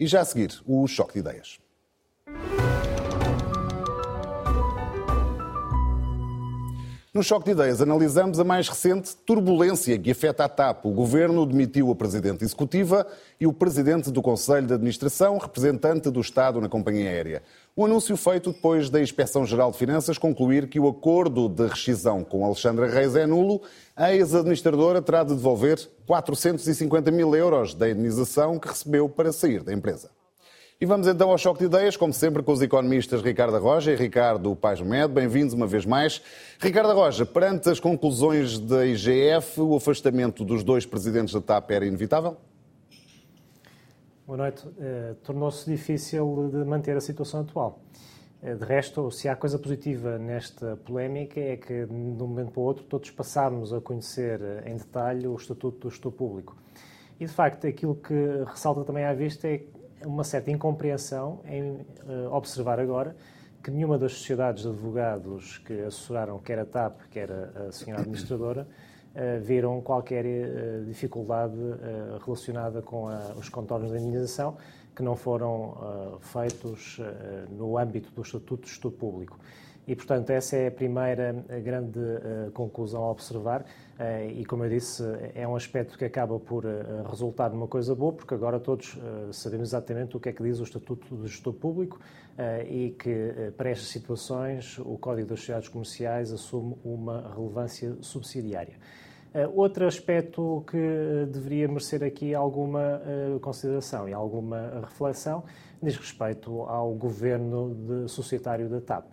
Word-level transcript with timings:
E 0.00 0.06
já 0.06 0.20
a 0.20 0.24
seguir, 0.24 0.62
o 0.64 0.86
choque 0.86 1.14
de 1.14 1.18
ideias. 1.18 1.58
No 7.18 7.24
Choque 7.24 7.46
de 7.46 7.50
Ideias 7.50 7.82
analisamos 7.82 8.38
a 8.38 8.44
mais 8.44 8.68
recente 8.68 9.16
turbulência 9.26 9.98
que 9.98 10.12
afeta 10.12 10.44
a 10.44 10.48
TAP. 10.48 10.84
O 10.84 10.92
governo 10.92 11.44
demitiu 11.44 11.90
a 11.90 11.94
presidente 11.96 12.44
executiva 12.44 13.04
e 13.40 13.44
o 13.44 13.52
presidente 13.52 14.08
do 14.12 14.22
Conselho 14.22 14.68
de 14.68 14.74
Administração, 14.74 15.36
representante 15.36 16.10
do 16.10 16.20
Estado 16.20 16.60
na 16.60 16.68
companhia 16.68 17.10
aérea. 17.10 17.42
O 17.74 17.84
anúncio 17.84 18.16
feito 18.16 18.52
depois 18.52 18.88
da 18.88 19.02
Inspeção-Geral 19.02 19.72
de 19.72 19.78
Finanças 19.78 20.16
concluir 20.16 20.68
que 20.68 20.78
o 20.78 20.86
acordo 20.86 21.48
de 21.48 21.66
rescisão 21.66 22.22
com 22.22 22.46
Alexandra 22.46 22.86
Reis 22.88 23.16
é 23.16 23.26
nulo, 23.26 23.62
a 23.96 24.14
ex-administradora 24.14 25.02
terá 25.02 25.24
de 25.24 25.34
devolver 25.34 25.90
450 26.06 27.10
mil 27.10 27.34
euros 27.34 27.74
da 27.74 27.90
indenização 27.90 28.60
que 28.60 28.68
recebeu 28.68 29.08
para 29.08 29.32
sair 29.32 29.64
da 29.64 29.72
empresa. 29.72 30.08
E 30.80 30.86
vamos 30.86 31.08
então 31.08 31.28
ao 31.28 31.36
choque 31.36 31.58
de 31.58 31.64
ideias, 31.64 31.96
como 31.96 32.12
sempre, 32.12 32.40
com 32.40 32.52
os 32.52 32.62
economistas 32.62 33.20
Ricardo 33.20 33.58
Roja 33.58 33.90
e 33.90 33.96
Ricardo 33.96 34.54
Paz 34.54 34.80
Med. 34.80 35.12
Bem-vindos 35.12 35.52
uma 35.52 35.66
vez 35.66 35.84
mais. 35.84 36.22
Ricardo 36.60 36.94
Roja, 36.94 37.26
perante 37.26 37.68
as 37.68 37.80
conclusões 37.80 38.60
da 38.60 38.86
IGF, 38.86 39.60
o 39.60 39.74
afastamento 39.74 40.44
dos 40.44 40.62
dois 40.62 40.86
presidentes 40.86 41.34
da 41.34 41.40
TAP 41.40 41.72
era 41.72 41.84
inevitável? 41.84 42.36
Boa 44.24 44.36
noite. 44.36 44.68
Eh, 44.78 45.16
Tornou-se 45.24 45.68
difícil 45.68 46.48
de 46.48 46.58
manter 46.58 46.96
a 46.96 47.00
situação 47.00 47.40
atual. 47.40 47.80
Eh, 48.40 48.54
de 48.54 48.64
resto, 48.64 49.10
se 49.10 49.28
há 49.28 49.34
coisa 49.34 49.58
positiva 49.58 50.16
nesta 50.16 50.76
polémica 50.76 51.40
é 51.40 51.56
que, 51.56 51.86
de 51.86 51.92
um 51.92 52.14
momento 52.28 52.52
para 52.52 52.60
o 52.60 52.62
outro, 52.62 52.84
todos 52.84 53.10
passámos 53.10 53.72
a 53.72 53.80
conhecer 53.80 54.40
eh, 54.40 54.70
em 54.70 54.76
detalhe 54.76 55.26
o 55.26 55.34
Estatuto 55.34 55.88
do 55.88 55.90
Gestor 55.90 56.12
Público. 56.12 56.56
E, 57.18 57.26
de 57.26 57.32
facto, 57.32 57.66
aquilo 57.66 57.96
que 57.96 58.14
ressalta 58.46 58.84
também 58.84 59.04
à 59.04 59.12
vista 59.12 59.48
é 59.48 59.62
uma 60.04 60.24
certa 60.24 60.50
incompreensão 60.50 61.40
em 61.46 61.72
uh, 61.72 62.32
observar 62.32 62.78
agora 62.78 63.16
que 63.62 63.70
nenhuma 63.70 63.98
das 63.98 64.12
sociedades 64.12 64.62
de 64.62 64.68
advogados 64.68 65.58
que 65.58 65.72
assessoraram 65.80 66.38
quer 66.38 66.58
a 66.58 66.64
TAP, 66.64 67.00
quer 67.10 67.30
a, 67.30 67.68
a 67.68 67.72
senhora 67.72 68.02
administradora, 68.02 68.66
uh, 69.14 69.40
viram 69.40 69.80
qualquer 69.80 70.24
uh, 70.24 70.84
dificuldade 70.84 71.56
relacionada 72.24 72.82
com 72.82 73.08
a, 73.08 73.32
os 73.36 73.48
contornos 73.48 73.90
da 73.90 73.98
indenização 73.98 74.56
que 74.94 75.02
não 75.02 75.14
foram 75.14 76.18
feitos 76.20 77.00
no 77.50 77.78
âmbito 77.78 78.10
do 78.10 78.22
Estatuto 78.22 78.64
de 78.64 78.70
Estudo 78.70 78.96
Público. 78.96 79.38
E, 79.88 79.96
portanto, 79.96 80.28
essa 80.28 80.54
é 80.54 80.66
a 80.66 80.70
primeira 80.70 81.32
grande 81.64 81.98
conclusão 82.52 83.04
a 83.04 83.10
observar 83.10 83.64
eh, 83.98 84.32
e, 84.32 84.44
como 84.44 84.62
eu 84.64 84.68
disse, 84.68 85.02
é 85.34 85.48
um 85.48 85.56
aspecto 85.56 85.96
que 85.96 86.04
acaba 86.04 86.38
por 86.38 86.66
eh, 86.66 86.84
resultar 87.08 87.48
numa 87.48 87.66
coisa 87.66 87.94
boa, 87.94 88.12
porque 88.12 88.34
agora 88.34 88.60
todos 88.60 88.98
sabemos 89.32 89.70
exatamente 89.70 90.14
o 90.14 90.20
que 90.20 90.28
é 90.28 90.32
que 90.32 90.42
diz 90.42 90.60
o 90.60 90.62
Estatuto 90.62 91.16
do 91.16 91.26
Gestor 91.26 91.54
Público 91.54 91.98
e 92.68 92.94
que, 92.98 93.50
para 93.56 93.70
estas 93.70 93.88
situações, 93.88 94.78
o 94.78 94.98
Código 94.98 95.26
das 95.26 95.40
Sociedades 95.40 95.68
Comerciais 95.68 96.32
assume 96.32 96.76
uma 96.84 97.32
relevância 97.34 97.96
subsidiária. 98.00 98.76
Outro 99.54 99.86
aspecto 99.86 100.62
que 100.70 101.26
deveria 101.32 101.66
merecer 101.66 102.04
aqui 102.04 102.34
alguma 102.34 103.02
consideração 103.40 104.08
e 104.08 104.12
alguma 104.12 104.82
reflexão 104.86 105.42
diz 105.82 105.96
respeito 105.96 106.62
ao 106.62 106.92
governo 106.94 107.74
de 107.74 108.08
societário 108.08 108.68
da 108.68 108.80
TAP. 108.80 109.06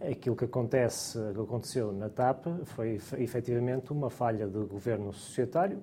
Aquilo 0.00 0.36
que, 0.36 0.44
acontece, 0.44 1.18
que 1.34 1.40
aconteceu 1.40 1.92
na 1.92 2.08
TAP 2.08 2.46
foi 2.66 3.00
efetivamente 3.18 3.92
uma 3.92 4.08
falha 4.08 4.46
de 4.46 4.58
governo 4.60 5.12
societário. 5.12 5.78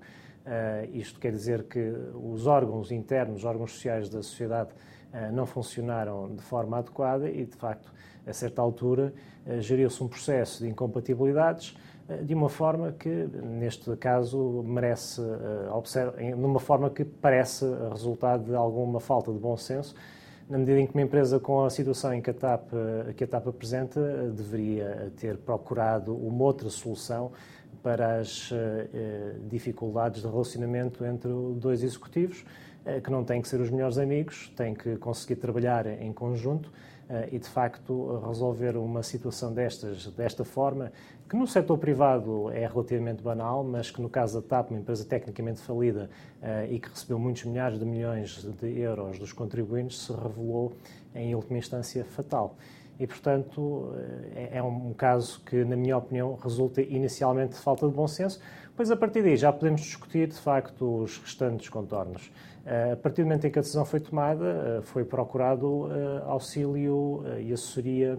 Uh, 0.45 0.95
isto 0.95 1.19
quer 1.19 1.31
dizer 1.31 1.63
que 1.63 1.91
os 2.13 2.47
órgãos 2.47 2.91
internos, 2.91 3.37
os 3.37 3.45
órgãos 3.45 3.73
sociais 3.73 4.07
da 4.07 4.21
sociedade, 4.21 4.69
uh, 5.11 5.33
não 5.33 5.45
funcionaram 5.45 6.33
de 6.33 6.41
forma 6.41 6.77
adequada 6.77 7.29
e, 7.29 7.45
de 7.45 7.57
facto, 7.57 7.91
a 8.25 8.31
certa 8.31 8.61
altura, 8.61 9.13
uh, 9.45 9.59
geriu-se 9.59 10.01
um 10.01 10.07
processo 10.07 10.63
de 10.63 10.69
incompatibilidades 10.69 11.75
de 12.23 12.35
uma 12.35 12.49
forma 12.49 12.91
que, 12.91 13.09
neste 13.09 13.95
caso, 13.97 14.61
merece, 14.63 15.19
numa 16.37 16.59
forma 16.59 16.87
que 16.91 17.03
parece 17.03 17.65
resultado 17.89 18.43
de 18.43 18.55
alguma 18.55 18.99
falta 18.99 19.33
de 19.33 19.39
bom 19.39 19.57
senso 19.57 19.95
na 20.49 20.57
medida 20.57 20.79
em 20.79 20.87
que 20.87 20.93
uma 20.93 21.01
empresa 21.01 21.39
com 21.39 21.63
a 21.63 21.69
situação 21.69 22.13
em 22.13 22.21
que 22.21 22.29
a 22.29 22.33
TAP, 22.33 22.69
que 23.15 23.23
a 23.23 23.27
TAP 23.27 23.47
apresenta 23.47 24.29
deveria 24.29 25.11
ter 25.17 25.37
procurado 25.37 26.15
uma 26.15 26.43
outra 26.43 26.69
solução 26.69 27.31
para 27.81 28.19
as 28.19 28.51
uh, 28.51 28.55
dificuldades 29.49 30.21
de 30.21 30.27
relacionamento 30.27 31.05
entre 31.05 31.29
dois 31.55 31.83
executivos, 31.83 32.43
que 33.03 33.09
não 33.09 33.23
têm 33.23 33.41
que 33.41 33.47
ser 33.47 33.59
os 33.59 33.69
melhores 33.69 33.97
amigos, 33.97 34.51
têm 34.55 34.73
que 34.73 34.95
conseguir 34.97 35.37
trabalhar 35.37 35.87
em 35.87 36.13
conjunto 36.13 36.67
uh, 36.67 37.27
e, 37.31 37.39
de 37.39 37.47
facto, 37.47 38.19
resolver 38.25 38.77
uma 38.77 39.01
situação 39.01 39.53
destas, 39.53 40.07
desta 40.07 40.43
forma 40.43 40.91
que 41.27 41.35
no 41.35 41.47
setor 41.47 41.77
privado 41.79 42.51
é 42.51 42.67
relativamente 42.67 43.23
banal, 43.23 43.63
mas 43.63 43.89
que 43.89 43.99
no 43.99 44.09
caso 44.09 44.39
da 44.39 44.47
TAP, 44.47 44.69
uma 44.69 44.79
empresa 44.79 45.03
tecnicamente 45.03 45.59
falida 45.59 46.09
uh, 46.41 46.71
e 46.71 46.79
que 46.79 46.87
recebeu 46.87 47.17
muitos 47.17 47.43
milhares 47.45 47.79
de 47.79 47.85
milhões 47.85 48.43
de 48.43 48.79
euros 48.79 49.17
dos 49.17 49.33
contribuintes, 49.33 50.01
se 50.01 50.13
revelou 50.13 50.73
em 51.15 51.33
última 51.33 51.57
instância 51.57 52.05
fatal. 52.05 52.55
E, 52.99 53.05
portanto, 53.05 53.93
eh, 53.97 54.49
é, 54.53 54.57
é 54.59 54.63
um 54.63 54.93
caso 54.93 55.41
que, 55.45 55.65
na 55.65 55.75
minha 55.75 55.97
opinião, 55.97 56.37
resulta 56.41 56.81
inicialmente 56.81 57.55
de 57.55 57.59
falta 57.59 57.85
de 57.87 57.93
bom 57.93 58.07
senso, 58.07 58.39
pois 58.73 58.89
a 58.89 58.95
partir 58.95 59.21
daí 59.21 59.35
já 59.35 59.51
podemos 59.51 59.81
discutir, 59.81 60.27
de 60.27 60.37
facto, 60.37 61.03
os 61.03 61.17
restantes 61.17 61.67
contornos. 61.67 62.31
Uh, 62.65 62.93
a 62.93 62.95
partir 62.95 63.21
do 63.21 63.25
momento 63.25 63.45
em 63.45 63.51
que 63.51 63.59
a 63.59 63.61
decisão 63.61 63.85
foi 63.85 63.99
tomada, 63.99 64.79
uh, 64.79 64.81
foi 64.81 65.05
procurado 65.05 65.87
auxílio 66.25 67.23
e 67.39 67.53
assessoria 67.53 68.17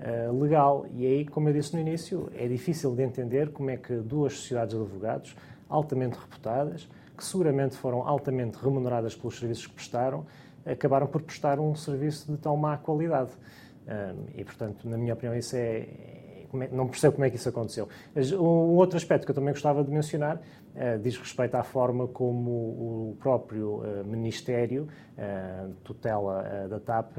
eh, 0.00 0.30
legal. 0.30 0.86
E 0.94 1.04
aí, 1.04 1.26
como 1.26 1.48
eu 1.48 1.52
disse 1.52 1.74
no 1.74 1.80
início, 1.80 2.30
é 2.36 2.46
difícil 2.46 2.94
de 2.94 3.02
entender 3.02 3.50
como 3.50 3.70
é 3.70 3.76
que 3.76 3.96
duas 3.96 4.34
sociedades 4.34 4.76
de 4.76 4.80
advogados, 4.80 5.36
altamente 5.68 6.16
reputadas, 6.16 6.88
que 7.16 7.24
seguramente 7.24 7.76
foram 7.76 8.06
altamente 8.06 8.56
remuneradas 8.58 9.16
pelos 9.16 9.36
serviços 9.36 9.66
que 9.66 9.74
prestaram, 9.74 10.24
acabaram 10.64 11.08
por 11.08 11.22
prestar 11.22 11.58
um 11.58 11.74
serviço 11.74 12.30
de 12.30 12.38
tão 12.38 12.56
má 12.56 12.76
qualidade. 12.76 13.32
e, 14.36 14.44
portanto, 14.44 14.88
na 14.88 14.96
minha 14.96 15.14
opinião, 15.14 15.34
isso 15.36 15.56
é, 15.56 15.88
é, 16.54 16.68
não 16.68 16.86
percebo 16.88 17.14
como 17.14 17.24
é 17.24 17.30
que 17.30 17.36
isso 17.36 17.48
aconteceu. 17.48 17.88
Um 18.34 18.76
outro 18.76 18.96
aspecto 18.96 19.24
que 19.24 19.30
eu 19.30 19.34
também 19.34 19.52
gostava 19.52 19.84
de 19.84 19.90
mencionar 19.90 20.36
uh, 20.36 20.98
diz 21.00 21.16
respeito 21.16 21.54
à 21.54 21.62
forma 21.62 22.08
como 22.08 22.50
o 22.50 23.16
próprio 23.20 23.82
uh, 23.82 24.04
Ministério, 24.04 24.88
uh, 25.16 25.72
tutela 25.84 26.66
da 26.68 26.80
TAP, 26.80 27.18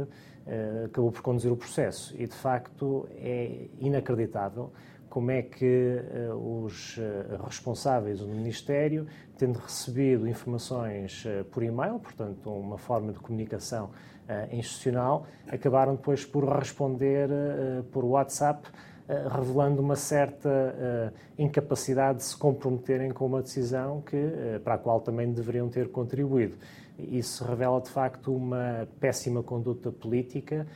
uh, 0.50 0.86
acabou 0.86 1.12
por 1.12 1.22
conduzir 1.22 1.52
o 1.52 1.58
processo. 1.58 2.16
E, 2.18 2.26
de 2.26 2.36
facto, 2.36 3.08
é 3.18 3.68
inacreditável 3.80 4.72
como 5.10 5.32
é 5.32 5.42
que 5.42 6.00
uh, 6.32 6.66
os 6.66 6.98
uh, 6.98 7.44
responsáveis 7.44 8.20
do 8.20 8.28
Ministério, 8.28 9.08
tendo 9.38 9.58
recebido 9.58 10.28
informações 10.28 11.26
por 11.52 11.64
e-mail, 11.64 12.00
portanto, 12.00 12.52
uma 12.52 12.78
forma 12.78 13.14
de 13.14 13.20
comunicação 13.20 13.92
institucional, 14.52 15.26
acabaram 15.48 15.96
depois 15.96 16.24
por 16.24 16.44
responder 16.48 17.28
por 17.90 18.06
WhatsApp 18.06 18.68
revelando 19.32 19.82
uma 19.82 19.96
certa 19.96 21.14
incapacidade 21.38 22.20
de 22.20 22.26
se 22.26 22.38
comprometerem 22.38 23.12
com 23.12 23.26
uma 23.26 23.42
decisão 23.42 24.02
que, 24.02 24.18
para 24.64 24.76
a 24.76 24.78
qual 24.78 25.02
também 25.02 25.32
deveriam 25.32 25.68
ter 25.68 25.90
contribuído. 25.90 26.58
Isso 26.98 27.44
revela, 27.44 27.82
de 27.82 27.90
facto, 27.90 28.36
uma 28.36 28.88
péssima 29.00 29.42
conduta 29.42 29.92
política 29.92 30.68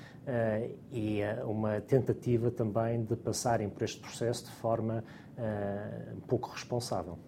e 0.91 1.19
uma 1.45 1.81
tentativa 1.81 2.49
também 2.49 3.03
de 3.03 3.15
passarem 3.15 3.69
por 3.69 3.83
este 3.83 3.99
processo 3.99 4.45
de 4.45 4.51
forma 4.51 5.03
pouco 6.27 6.49
responsável. 6.49 7.19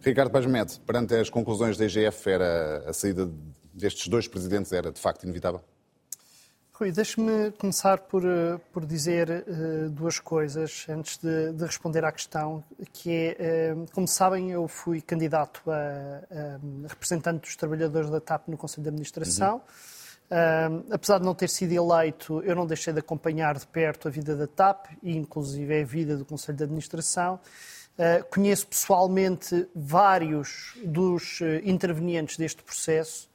Ricardo 0.00 0.30
Pazmet, 0.30 0.80
perante 0.80 1.14
as 1.14 1.30
conclusões 1.30 1.76
da 1.76 1.86
IGF, 1.86 2.28
era 2.28 2.88
a 2.88 2.92
saída 2.92 3.30
destes 3.72 4.06
dois 4.08 4.28
presidentes 4.28 4.72
era 4.72 4.92
de 4.92 5.00
facto 5.00 5.22
inevitável? 5.22 5.60
Rui, 6.82 6.90
deixe-me 6.90 7.52
começar 7.52 7.96
por, 8.00 8.24
eh, 8.24 8.58
por 8.72 8.84
dizer 8.84 9.44
uh, 9.46 9.88
duas 9.90 10.18
coisas 10.18 10.84
antes 10.88 11.16
de, 11.16 11.52
de, 11.52 11.64
responder 11.64 12.04
à 12.04 12.10
questão, 12.10 12.64
que 12.92 13.36
é, 13.38 13.72
uh, 13.72 13.86
como 13.92 14.08
sabem, 14.08 14.50
eu 14.50 14.66
fui 14.66 15.00
candidato 15.00 15.62
a, 15.70 15.76
a, 15.76 16.88
representante 16.88 17.42
dos 17.42 17.54
trabalhadores 17.54 18.10
da 18.10 18.20
TAP 18.20 18.48
no 18.48 18.56
Conselho 18.56 18.82
de 18.82 18.88
Administração. 18.88 19.62
Uhum. 20.30 20.80
Uh, 20.80 20.86
apesar 20.90 21.18
de 21.18 21.24
não 21.24 21.36
ter 21.36 21.48
sido 21.50 21.70
eleito, 21.70 22.42
eu 22.42 22.56
não 22.56 22.66
deixei 22.66 22.92
de 22.92 22.98
acompanhar 22.98 23.56
de 23.56 23.66
perto 23.68 24.08
a 24.08 24.10
vida 24.10 24.34
da 24.34 24.48
TAP 24.48 24.86
e, 25.04 25.16
inclusive, 25.16 25.82
a 25.82 25.84
vida 25.84 26.16
do 26.16 26.24
Conselho 26.24 26.58
de 26.58 26.64
Administração. 26.64 27.38
conheço 28.28 28.66
pessoalmente 28.66 29.68
vários 29.72 30.76
dos 30.84 31.38
intervenientes 31.62 32.36
deste 32.36 32.60
processo 32.60 33.30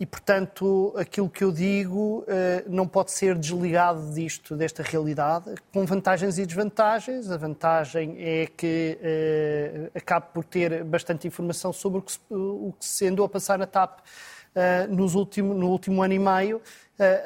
e, 0.00 0.04
portanto, 0.04 0.92
aquilo 0.96 1.30
que 1.30 1.44
eu 1.44 1.52
digo 1.52 2.20
uh, 2.22 2.24
não 2.66 2.86
pode 2.88 3.12
ser 3.12 3.36
desligado 3.36 4.12
disto, 4.12 4.56
desta 4.56 4.82
realidade, 4.82 5.54
com 5.72 5.86
vantagens 5.86 6.36
e 6.36 6.44
desvantagens. 6.44 7.30
A 7.30 7.36
vantagem 7.36 8.16
é 8.18 8.46
que 8.46 8.98
uh, 9.00 9.90
acabo 9.96 10.26
por 10.34 10.44
ter 10.44 10.82
bastante 10.82 11.28
informação 11.28 11.72
sobre 11.72 12.00
o 12.00 12.02
que, 12.02 12.12
se, 12.12 12.20
o 12.30 12.74
que 12.78 12.84
se 12.84 13.06
andou 13.06 13.24
a 13.24 13.28
passar 13.28 13.58
na 13.58 13.66
TAP 13.66 14.00
nos 14.88 15.14
último, 15.14 15.52
no 15.52 15.68
último 15.68 16.02
ano 16.02 16.14
e 16.14 16.18
meio. 16.18 16.62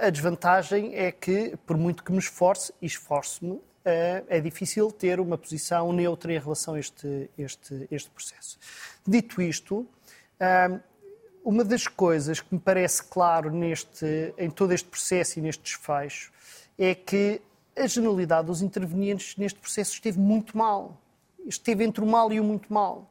a 0.00 0.10
desvantagem 0.10 0.96
é 0.96 1.12
que, 1.12 1.56
por 1.64 1.76
muito 1.76 2.02
que 2.02 2.10
me 2.10 2.18
esforce, 2.18 2.72
e 2.82 2.86
esforço-me, 2.86 3.60
é 3.84 4.40
difícil 4.40 4.90
ter 4.90 5.20
uma 5.20 5.38
posição 5.38 5.92
neutra 5.92 6.32
em 6.32 6.40
relação 6.40 6.74
a 6.74 6.80
este, 6.80 7.30
este, 7.38 7.86
este 7.88 8.10
processo. 8.10 8.58
Dito 9.06 9.40
isto, 9.40 9.86
uma 11.44 11.64
das 11.64 11.86
coisas 11.86 12.40
que 12.40 12.54
me 12.54 12.60
parece 12.60 13.02
claro 13.02 13.50
neste, 13.50 14.34
em 14.36 14.50
todo 14.50 14.72
este 14.72 14.88
processo 14.88 15.38
e 15.38 15.42
neste 15.42 15.62
desfecho 15.62 16.32
é 16.78 16.94
que 16.94 17.40
a 17.76 17.86
generalidade 17.86 18.46
dos 18.46 18.62
intervenientes 18.62 19.36
neste 19.36 19.58
processo 19.58 19.92
esteve 19.92 20.18
muito 20.18 20.56
mal. 20.56 21.00
Esteve 21.46 21.84
entre 21.84 22.02
o 22.02 22.06
mal 22.06 22.32
e 22.32 22.40
o 22.40 22.44
muito 22.44 22.72
mal. 22.72 23.10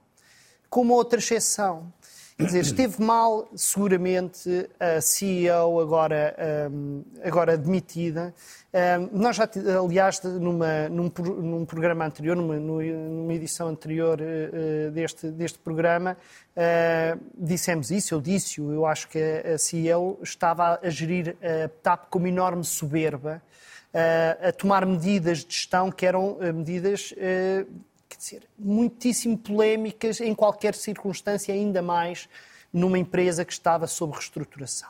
Com 0.70 0.82
uma 0.82 0.94
outra 0.94 1.20
exceção. 1.20 1.92
Quer 2.40 2.46
dizer, 2.46 2.62
esteve 2.62 3.04
mal, 3.04 3.50
seguramente, 3.54 4.70
a 4.80 5.02
CEO 5.02 5.82
agora, 5.82 6.34
um, 6.72 7.04
agora 7.22 7.58
demitida. 7.58 8.34
Um, 8.74 9.20
nós 9.20 9.36
já, 9.36 9.50
aliás, 9.78 10.24
numa, 10.24 10.88
num, 10.88 11.12
num 11.38 11.66
programa 11.66 12.06
anterior, 12.06 12.38
numa, 12.38 12.56
numa 12.56 13.34
edição 13.34 13.68
anterior 13.68 14.22
uh, 14.22 14.90
deste, 14.92 15.28
deste 15.32 15.60
programa, 15.60 16.16
uh, 16.56 17.20
dissemos 17.38 17.92
isso, 17.92 18.14
eu 18.14 18.22
disse 18.22 18.62
eu 18.62 18.86
acho 18.86 19.10
que 19.10 19.20
a 19.20 19.58
CEO 19.58 20.18
estava 20.24 20.80
a 20.82 20.90
gerir 20.90 21.36
a 21.44 21.68
TAP 21.84 22.06
com 22.10 22.20
uma 22.20 22.30
enorme 22.30 22.64
soberba, 22.64 23.42
a 24.40 24.52
tomar 24.52 24.86
medidas 24.86 25.40
de 25.40 25.52
gestão 25.54 25.92
que 25.92 26.06
eram 26.06 26.38
medidas 26.54 27.12
quer 28.20 28.24
dizer, 28.26 28.44
muitíssimo 28.58 29.38
polémicas 29.38 30.20
em 30.20 30.36
qualquer 30.36 30.76
circunstância, 30.76 31.54
ainda 31.54 31.82
mais 31.82 32.28
numa 32.72 33.00
empresa 33.00 33.46
que 33.46 33.54
estava 33.54 33.88
sob 33.88 34.14
reestruturação. 34.14 34.90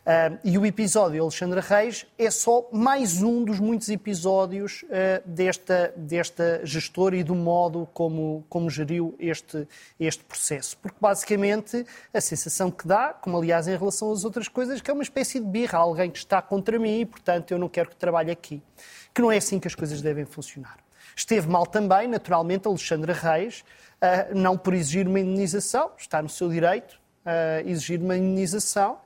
Uh, 0.00 0.38
e 0.42 0.58
o 0.58 0.66
episódio 0.66 1.12
de 1.12 1.20
Alexandra 1.20 1.60
Reis 1.60 2.06
é 2.18 2.28
só 2.28 2.68
mais 2.72 3.22
um 3.22 3.44
dos 3.44 3.60
muitos 3.60 3.88
episódios 3.88 4.82
uh, 4.84 4.88
desta, 5.24 5.92
desta 5.94 6.60
gestora 6.64 7.16
e 7.16 7.22
do 7.22 7.34
modo 7.36 7.86
como, 7.92 8.44
como 8.48 8.68
geriu 8.68 9.14
este, 9.20 9.68
este 10.00 10.24
processo. 10.24 10.76
Porque, 10.78 10.96
basicamente, 11.00 11.86
a 12.12 12.20
sensação 12.20 12.70
que 12.70 12.88
dá, 12.88 13.12
como 13.12 13.36
aliás 13.36 13.68
em 13.68 13.76
relação 13.76 14.10
às 14.10 14.24
outras 14.24 14.48
coisas, 14.48 14.80
que 14.80 14.90
é 14.90 14.94
uma 14.94 15.04
espécie 15.04 15.38
de 15.38 15.46
birra, 15.46 15.78
alguém 15.78 16.10
que 16.10 16.18
está 16.18 16.42
contra 16.42 16.78
mim 16.78 17.00
e, 17.00 17.06
portanto, 17.06 17.52
eu 17.52 17.58
não 17.58 17.68
quero 17.68 17.90
que 17.90 17.96
trabalhe 17.96 18.30
aqui. 18.32 18.60
Que 19.14 19.20
não 19.22 19.30
é 19.30 19.36
assim 19.36 19.60
que 19.60 19.68
as 19.68 19.74
coisas 19.74 20.00
devem 20.02 20.24
funcionar. 20.24 20.78
Esteve 21.14 21.48
mal 21.48 21.66
também, 21.66 22.08
naturalmente, 22.08 22.66
Alexandra 22.66 23.12
Reis, 23.12 23.64
uh, 24.00 24.34
não 24.34 24.56
por 24.56 24.74
exigir 24.74 25.06
uma 25.06 25.20
indenização, 25.20 25.90
está 25.98 26.22
no 26.22 26.28
seu 26.28 26.48
direito 26.48 27.00
a 27.24 27.60
exigir 27.68 28.00
uma 28.00 28.16
indenização. 28.16 28.98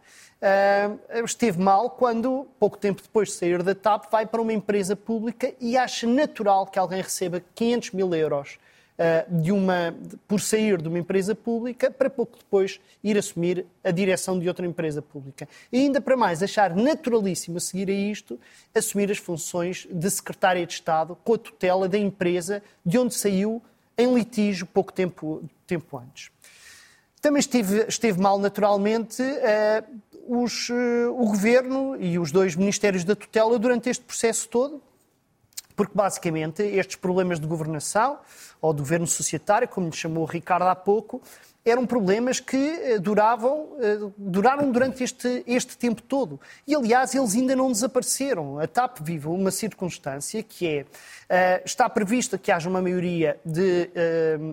Uh, 0.45 1.25
esteve 1.25 1.61
mal 1.61 1.91
quando, 1.91 2.47
pouco 2.59 2.77
tempo 2.77 3.03
depois 3.03 3.29
de 3.29 3.35
sair 3.35 3.63
da 3.63 3.75
TAP, 3.75 4.11
vai 4.11 4.27
para 4.27 4.43
uma 4.43 4.53
empresa 4.53 4.95
pública 4.95 5.55
e 5.61 5.77
acha 5.77 6.07
natural 6.07 6.67
que 6.67 6.79
alguém 6.79 7.01
receba 7.01 7.43
500 7.55 7.93
mil 7.93 8.15
euros 8.15 8.59
uh, 8.59 8.74
de 9.29 9.51
uma, 9.51 9.93
por 10.29 10.41
sair 10.41 10.81
de 10.81 10.87
uma 10.87 11.01
empresa 11.01 11.35
pública 11.35 11.91
para 11.91 12.09
pouco 12.09 12.39
depois 12.39 12.81
ir 13.03 13.19
assumir 13.19 13.67
a 13.83 13.91
direção 13.91 14.39
de 14.39 14.47
outra 14.47 14.65
empresa 14.65 15.03
pública. 15.03 15.49
E 15.73 15.79
ainda 15.79 16.01
para 16.01 16.17
mais, 16.17 16.45
achar 16.45 16.77
naturalíssimo 16.77 17.57
a 17.57 17.61
seguir 17.61 17.91
a 17.91 17.93
isto, 17.93 18.39
assumir 18.73 19.11
as 19.11 19.19
funções 19.19 19.89
de 19.91 20.11
secretária 20.11 20.65
de 20.65 20.73
Estado 20.73 21.19
com 21.25 21.35
a 21.35 21.39
tutela 21.39 21.89
da 21.89 21.99
empresa 21.99 22.63
de 22.87 22.97
onde 22.97 23.15
saiu 23.15 23.61
em 23.97 24.15
litígio 24.15 24.67
pouco 24.67 24.93
tempo, 24.93 25.43
tempo 25.67 25.99
antes. 25.99 26.31
Também 27.21 27.41
esteve, 27.41 27.87
esteve 27.89 28.21
mal, 28.21 28.39
naturalmente, 28.39 29.23
uh, 29.23 30.43
os, 30.43 30.69
uh, 30.69 31.11
o 31.13 31.27
governo 31.27 31.97
e 32.01 32.19
os 32.19 32.31
dois 32.31 32.55
ministérios 32.55 33.05
da 33.05 33.17
tutela 33.17 33.59
durante 33.59 33.89
este 33.89 34.05
processo 34.05 34.49
todo, 34.49 34.83
porque 35.75 35.93
basicamente 35.95 36.63
estes 36.63 36.97
problemas 36.97 37.41
de 37.41 37.47
governação, 37.47 38.19
ou 38.65 38.73
de 38.73 38.81
governo 38.81 39.07
societário, 39.07 39.69
como 39.69 39.89
lhe 39.89 39.95
chamou 39.95 40.23
o 40.23 40.27
Ricardo 40.27 40.63
há 40.63 40.75
pouco, 40.75 41.21
eram 41.63 41.85
problemas 41.85 42.41
que 42.41 42.57
eh, 42.57 42.99
duravam, 42.99 43.77
eh, 43.79 43.99
duraram 44.17 44.73
durante 44.73 45.05
este, 45.05 45.45
este 45.47 45.77
tempo 45.77 46.01
todo. 46.01 46.41
E, 46.67 46.75
aliás, 46.75 47.15
eles 47.15 47.35
ainda 47.35 47.55
não 47.55 47.71
desapareceram. 47.71 48.59
A 48.59 48.67
TAP 48.67 49.01
vive 49.03 49.29
uma 49.29 49.51
circunstância 49.51 50.43
que 50.43 50.67
é, 50.67 50.87
eh, 51.29 51.63
está 51.63 51.91
prevista 51.91 52.39
que 52.39 52.51
haja 52.51 52.67
uma 52.67 52.81
maioria 52.81 53.39
de 53.45 53.91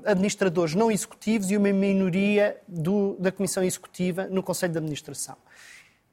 administradores 0.06 0.76
não 0.76 0.92
executivos 0.92 1.50
e 1.50 1.56
uma 1.56 1.72
minoria 1.72 2.58
do, 2.68 3.16
da 3.18 3.32
Comissão 3.32 3.64
Executiva 3.64 4.28
no 4.30 4.44
Conselho 4.44 4.74
de 4.74 4.80
Administração. 4.80 5.38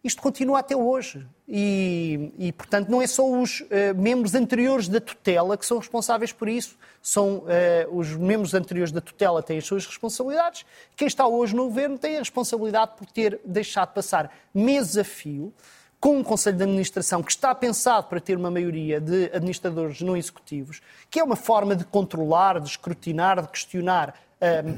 Isto 0.02 0.22
continua 0.22 0.60
até 0.60 0.76
hoje. 0.76 1.26
E, 1.46 2.32
e 2.38 2.52
portanto, 2.52 2.88
não 2.88 3.02
é 3.02 3.06
só 3.06 3.28
os 3.28 3.60
uh, 3.60 3.66
membros 3.96 4.34
anteriores 4.34 4.86
da 4.86 5.00
tutela 5.00 5.56
que 5.56 5.66
são 5.66 5.78
responsáveis 5.78 6.32
por 6.32 6.48
isso. 6.48 6.76
São 7.02 7.38
uh, 7.38 7.44
os 7.90 8.14
membros 8.16 8.54
anteriores 8.54 8.92
da 8.92 9.00
tutela 9.00 9.42
têm 9.42 9.58
as 9.58 9.66
suas 9.66 9.86
responsabilidades. 9.86 10.64
Quem 10.94 11.08
está 11.08 11.26
hoje 11.26 11.56
no 11.56 11.64
governo 11.64 11.98
tem 11.98 12.16
a 12.16 12.20
responsabilidade 12.20 12.92
por 12.96 13.06
ter 13.06 13.40
deixado 13.44 13.92
passar 13.92 14.32
meses 14.54 14.96
a 14.96 15.04
fio 15.04 15.52
com 16.00 16.16
um 16.16 16.22
Conselho 16.22 16.56
de 16.56 16.62
Administração 16.62 17.22
que 17.22 17.32
está 17.32 17.52
pensado 17.52 18.06
para 18.06 18.20
ter 18.20 18.36
uma 18.36 18.50
maioria 18.50 19.00
de 19.00 19.24
administradores 19.34 20.00
não 20.00 20.16
executivos, 20.16 20.80
que 21.10 21.18
é 21.18 21.24
uma 21.24 21.34
forma 21.34 21.74
de 21.74 21.84
controlar, 21.84 22.60
de 22.60 22.68
escrutinar, 22.68 23.42
de 23.42 23.48
questionar 23.48 24.14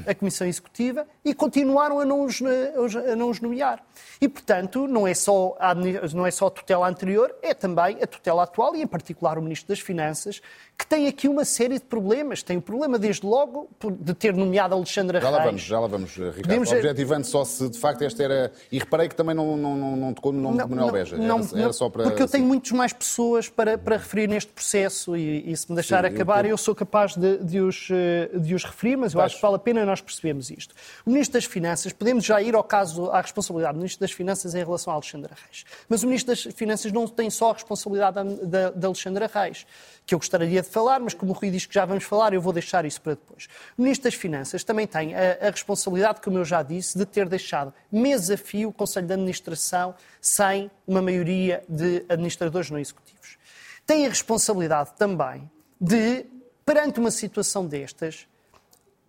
a 0.07 0.15
Comissão 0.15 0.47
Executiva 0.47 1.05
e 1.23 1.33
continuaram 1.33 1.99
a 1.99 2.05
não 2.05 2.25
os, 2.25 2.41
a 2.41 3.15
não 3.15 3.29
os 3.29 3.39
nomear. 3.39 3.83
E, 4.19 4.27
portanto, 4.27 4.87
não 4.87 5.07
é, 5.07 5.13
só 5.13 5.55
a, 5.59 5.73
não 5.73 6.25
é 6.25 6.31
só 6.31 6.47
a 6.47 6.51
tutela 6.51 6.87
anterior, 6.87 7.33
é 7.41 7.53
também 7.53 7.97
a 8.01 8.07
tutela 8.07 8.43
atual 8.43 8.75
e, 8.75 8.81
em 8.81 8.87
particular, 8.87 9.37
o 9.37 9.41
Ministro 9.41 9.69
das 9.69 9.79
Finanças, 9.79 10.41
que 10.77 10.85
tem 10.85 11.07
aqui 11.07 11.27
uma 11.27 11.45
série 11.45 11.75
de 11.75 11.85
problemas. 11.85 12.41
Tem 12.41 12.57
o 12.57 12.61
problema, 12.61 12.97
desde 12.97 13.25
logo, 13.25 13.69
de 13.99 14.13
ter 14.13 14.33
nomeado 14.33 14.73
Alexandra 14.73 15.21
já 15.21 15.27
Reis. 15.27 15.37
Lá 15.37 15.45
vamos, 15.45 15.61
já 15.61 15.79
lá 15.79 15.87
vamos, 15.87 16.11
Ricardo. 16.15 16.41
Podemos... 16.41 16.71
Objetivando 16.71 17.25
só 17.25 17.45
se, 17.45 17.69
de 17.69 17.77
facto, 17.77 18.03
esta 18.03 18.23
era... 18.23 18.51
E 18.71 18.79
reparei 18.79 19.07
que 19.07 19.15
também 19.15 19.35
não, 19.35 19.55
não, 19.55 19.75
não, 19.75 19.95
não 19.95 20.13
tocou 20.13 20.31
no 20.31 20.41
nome 20.41 20.57
não, 20.57 20.65
de 20.65 20.75
Manuel 20.75 20.91
Beja. 20.91 21.17
Não, 21.17 21.39
era, 21.39 21.61
era, 21.61 21.73
só 21.73 21.89
para... 21.89 22.03
Porque 22.03 22.23
eu 22.23 22.27
tenho 22.27 22.45
muitas 22.45 22.71
mais 22.71 22.93
pessoas 22.93 23.47
para, 23.47 23.77
para 23.77 23.97
referir 23.97 24.27
neste 24.27 24.51
processo 24.51 25.15
e, 25.15 25.51
e 25.51 25.55
se 25.55 25.69
me 25.69 25.75
deixar 25.75 26.03
Sim, 26.03 26.15
acabar, 26.15 26.45
eu, 26.45 26.51
eu, 26.51 26.57
sou 26.57 26.73
capaz 26.73 27.15
de, 27.15 27.37
de, 27.37 27.59
os, 27.59 27.87
eh, 27.91 28.29
de 28.39 28.55
os 28.55 28.63
referir, 28.63 28.95
mas 28.95 29.13
eu 29.13 29.21
acho 29.21 29.35
que 29.35 29.41
vale 29.41 29.55
a 29.55 29.59
pena 29.59 29.85
nós 29.85 30.01
percebemos 30.01 30.49
isto. 30.49 30.73
O 31.05 31.10
Ministro 31.11 31.33
das 31.33 31.45
Finanças, 31.45 31.93
podemos 31.93 32.25
já 32.25 32.41
ir 32.41 32.55
ao 32.55 32.63
caso, 32.63 33.09
à 33.11 33.21
responsabilidade 33.21 33.73
do 33.73 33.77
Ministro 33.77 34.01
das 34.01 34.11
Finanças 34.11 34.55
em 34.55 34.59
relação 34.59 34.91
a 34.91 34.95
Alexandra 34.95 35.31
Reis. 35.45 35.65
Mas 35.87 36.03
o 36.03 36.07
Ministro 36.07 36.33
das 36.33 36.43
Finanças 36.55 36.91
não 36.91 37.07
tem 37.07 37.29
só 37.29 37.51
a 37.51 37.53
responsabilidade 37.53 38.45
da, 38.45 38.69
da 38.69 38.87
Alexandra 38.87 39.29
Reis 39.31 39.65
que 40.05 40.15
eu 40.15 40.19
gostaria 40.19 40.61
de 40.61 40.67
falar, 40.67 40.99
mas 40.99 41.13
como 41.13 41.31
o 41.31 41.35
Rui 41.35 41.49
diz 41.49 41.65
que 41.65 41.73
já 41.73 41.85
vamos 41.85 42.03
falar, 42.03 42.33
eu 42.33 42.41
vou 42.41 42.51
deixar 42.51 42.85
isso 42.85 42.99
para 43.01 43.13
depois. 43.13 43.47
O 43.77 43.81
Ministro 43.81 44.05
das 44.05 44.15
Finanças 44.15 44.63
também 44.63 44.87
tem 44.87 45.15
a, 45.15 45.47
a 45.47 45.49
responsabilidade, 45.49 46.21
como 46.21 46.37
eu 46.37 46.45
já 46.45 46.63
disse, 46.63 46.97
de 46.97 47.05
ter 47.05 47.29
deixado 47.29 47.73
mês 47.91 48.29
a 48.29 48.37
fio 48.37 48.69
o 48.69 48.73
Conselho 48.73 49.07
de 49.07 49.13
Administração 49.13 49.95
sem 50.19 50.69
uma 50.85 51.01
maioria 51.01 51.63
de 51.69 52.03
administradores 52.09 52.69
não 52.69 52.79
executivos. 52.79 53.37
Tem 53.85 54.05
a 54.05 54.09
responsabilidade 54.09 54.91
também 54.97 55.49
de, 55.79 56.25
perante 56.65 56.99
uma 56.99 57.11
situação 57.11 57.65
destas, 57.65 58.27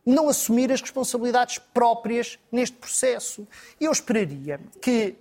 não 0.05 0.29
assumir 0.29 0.73
as 0.73 0.81
responsabilidades 0.81 1.59
próprias 1.59 2.39
neste 2.51 2.77
processo. 2.77 3.47
Eu 3.81 3.93
esperaria 3.93 4.61
que 4.81 5.17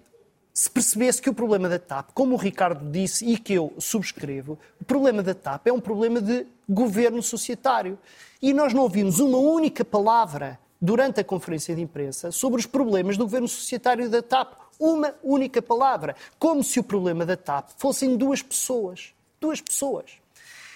se 0.53 0.69
percebesse 0.69 1.21
que 1.21 1.29
o 1.29 1.33
problema 1.33 1.69
da 1.69 1.79
TAP, 1.79 2.11
como 2.13 2.35
o 2.35 2.37
Ricardo 2.37 2.89
disse 2.91 3.25
e 3.25 3.37
que 3.37 3.53
eu 3.53 3.73
subscrevo, 3.77 4.59
o 4.79 4.83
problema 4.83 5.23
da 5.23 5.33
TAP 5.33 5.67
é 5.67 5.73
um 5.73 5.79
problema 5.79 6.21
de 6.21 6.45
governo 6.67 7.21
societário. 7.23 7.97
E 8.41 8.53
nós 8.53 8.73
não 8.73 8.81
ouvimos 8.81 9.19
uma 9.19 9.37
única 9.37 9.85
palavra 9.85 10.59
durante 10.81 11.19
a 11.19 11.23
conferência 11.23 11.75
de 11.75 11.81
imprensa 11.81 12.31
sobre 12.31 12.59
os 12.59 12.65
problemas 12.65 13.15
do 13.17 13.25
governo 13.25 13.47
societário 13.47 14.09
da 14.09 14.21
TAP. 14.21 14.53
Uma 14.79 15.13
única 15.23 15.61
palavra. 15.61 16.15
Como 16.39 16.63
se 16.63 16.79
o 16.79 16.83
problema 16.83 17.25
da 17.25 17.37
TAP 17.37 17.69
fossem 17.77 18.17
duas 18.17 18.41
pessoas. 18.41 19.13
Duas 19.39 19.61
pessoas. 19.61 20.21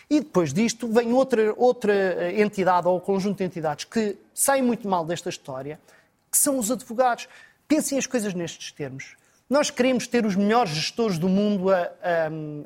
E 0.10 0.20
depois 0.20 0.54
disto 0.54 0.88
vem 0.88 1.14
outra, 1.14 1.54
outra 1.58 2.32
entidade 2.34 2.88
ou 2.88 3.00
conjunto 3.02 3.40
de 3.40 3.44
entidades 3.44 3.86
que 3.86 4.18
saem 4.34 4.62
muito 4.62 4.88
mal 4.88 5.06
desta 5.06 5.30
história, 5.30 5.80
que 6.32 6.38
são 6.38 6.60
os 6.60 6.72
advogados. 6.72 7.28
Pensem 7.68 7.98
as 7.98 8.06
coisas 8.06 8.34
nestes 8.34 8.72
termos. 8.72 9.16
Nós 9.50 9.70
queremos 9.70 10.08
ter 10.08 10.26
os 10.26 10.36
melhores 10.36 10.72
gestores 10.72 11.18
do 11.18 11.30
mundo 11.30 11.72
a, 11.72 11.78
a, 11.78 11.88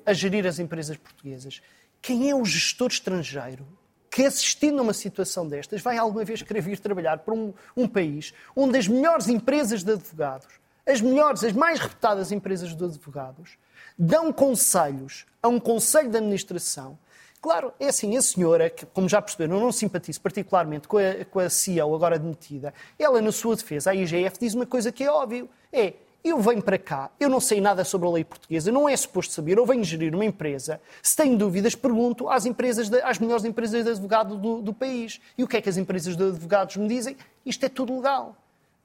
a 0.05 0.13
gerir 0.13 0.45
as 0.45 0.59
empresas 0.59 0.97
portuguesas. 0.97 1.61
Quem 2.01 2.29
é 2.29 2.35
o 2.35 2.43
gestor 2.45 2.87
estrangeiro 2.87 3.65
que, 4.09 4.25
assistindo 4.25 4.79
a 4.79 4.81
uma 4.81 4.93
situação 4.93 5.47
destas, 5.47 5.81
vai 5.81 5.97
alguma 5.97 6.25
vez 6.25 6.41
querer 6.41 6.61
vir 6.61 6.79
trabalhar 6.79 7.19
para 7.19 7.33
um, 7.33 7.53
um 7.75 7.87
país 7.87 8.33
onde 8.55 8.77
as 8.77 8.87
melhores 8.87 9.27
empresas 9.27 9.83
de 9.83 9.91
advogados, 9.91 10.47
as 10.85 10.99
melhores, 11.01 11.43
as 11.43 11.53
mais 11.53 11.79
reputadas 11.79 12.31
empresas 12.31 12.75
de 12.75 12.83
advogados, 12.83 13.57
dão 13.97 14.33
conselhos 14.33 15.25
a 15.43 15.47
um 15.47 15.59
conselho 15.59 16.09
de 16.09 16.17
administração 16.17 16.97
Claro, 17.41 17.73
é 17.79 17.87
assim, 17.87 18.17
a 18.17 18.21
senhora, 18.21 18.69
que, 18.69 18.85
como 18.87 19.07
já 19.07 19.21
perceberam, 19.21 19.61
não 19.61 19.71
simpatizo 19.71 20.19
particularmente 20.19 20.89
com 20.89 20.97
a, 20.97 21.23
com 21.23 21.39
a 21.39 21.49
CEO 21.49 21.95
agora 21.95 22.19
demitida, 22.19 22.73
ela, 22.97 23.21
na 23.21 23.31
sua 23.31 23.55
defesa, 23.55 23.91
a 23.91 23.95
IGF, 23.95 24.37
diz 24.37 24.53
uma 24.53 24.65
coisa 24.65 24.91
que 24.91 25.05
é 25.05 25.09
óbvio. 25.09 25.49
É, 25.71 25.93
eu 26.21 26.37
venho 26.41 26.61
para 26.61 26.77
cá, 26.77 27.09
eu 27.17 27.29
não 27.29 27.39
sei 27.39 27.61
nada 27.61 27.85
sobre 27.85 28.05
a 28.09 28.11
lei 28.11 28.25
portuguesa, 28.25 28.73
não 28.73 28.89
é 28.89 28.97
suposto 28.97 29.33
saber, 29.33 29.57
eu 29.57 29.65
venho 29.65 29.85
gerir 29.85 30.13
uma 30.13 30.25
empresa, 30.25 30.81
se 31.01 31.15
tenho 31.15 31.37
dúvidas, 31.37 31.75
pergunto 31.75 32.27
às, 32.27 32.45
empresas 32.45 32.89
de, 32.89 33.01
às 33.01 33.17
melhores 33.19 33.45
empresas 33.45 33.85
de 33.85 33.89
advogado 33.89 34.35
do, 34.35 34.61
do 34.61 34.73
país. 34.73 35.21
E 35.37 35.43
o 35.43 35.47
que 35.47 35.55
é 35.55 35.61
que 35.61 35.69
as 35.69 35.77
empresas 35.77 36.17
de 36.17 36.23
advogados 36.23 36.75
me 36.75 36.89
dizem? 36.89 37.15
Isto 37.45 37.65
é 37.65 37.69
tudo 37.69 37.95
legal. 37.95 38.35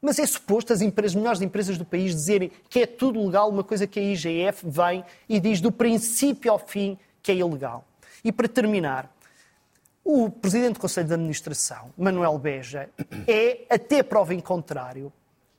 Mas 0.01 0.21
é 0.21 0.27
suposto 0.27 0.73
as 0.73 0.81
empresas, 0.81 1.17
melhores 1.17 1.41
empresas 1.41 1.77
do 1.77 1.85
país 1.85 2.15
dizerem 2.15 2.53
que 2.69 2.79
é 2.79 2.87
tudo 2.87 3.25
legal, 3.25 3.51
uma 3.51 3.65
coisa 3.65 3.85
que 3.85 3.99
a 3.99 4.03
IGF 4.03 4.65
vem 4.65 5.05
e 5.29 5.41
diz 5.41 5.61
do 5.61 5.73
princípio 5.73 6.53
ao 6.53 6.59
fim 6.59 6.97
que 7.21 7.33
é 7.33 7.35
ilegal. 7.35 7.85
E 8.25 8.33
para 8.33 8.49
terminar, 8.49 9.15
o 10.03 10.31
Presidente 10.31 10.75
do 10.75 10.81
Conselho 10.81 11.07
de 11.07 11.15
Administração, 11.15 11.93
Manuel 11.97 12.39
Beja, 12.39 12.89
é, 13.29 13.67
até 13.71 14.03
prova 14.03 14.35
em 14.35 14.41
contrário, 14.41 15.13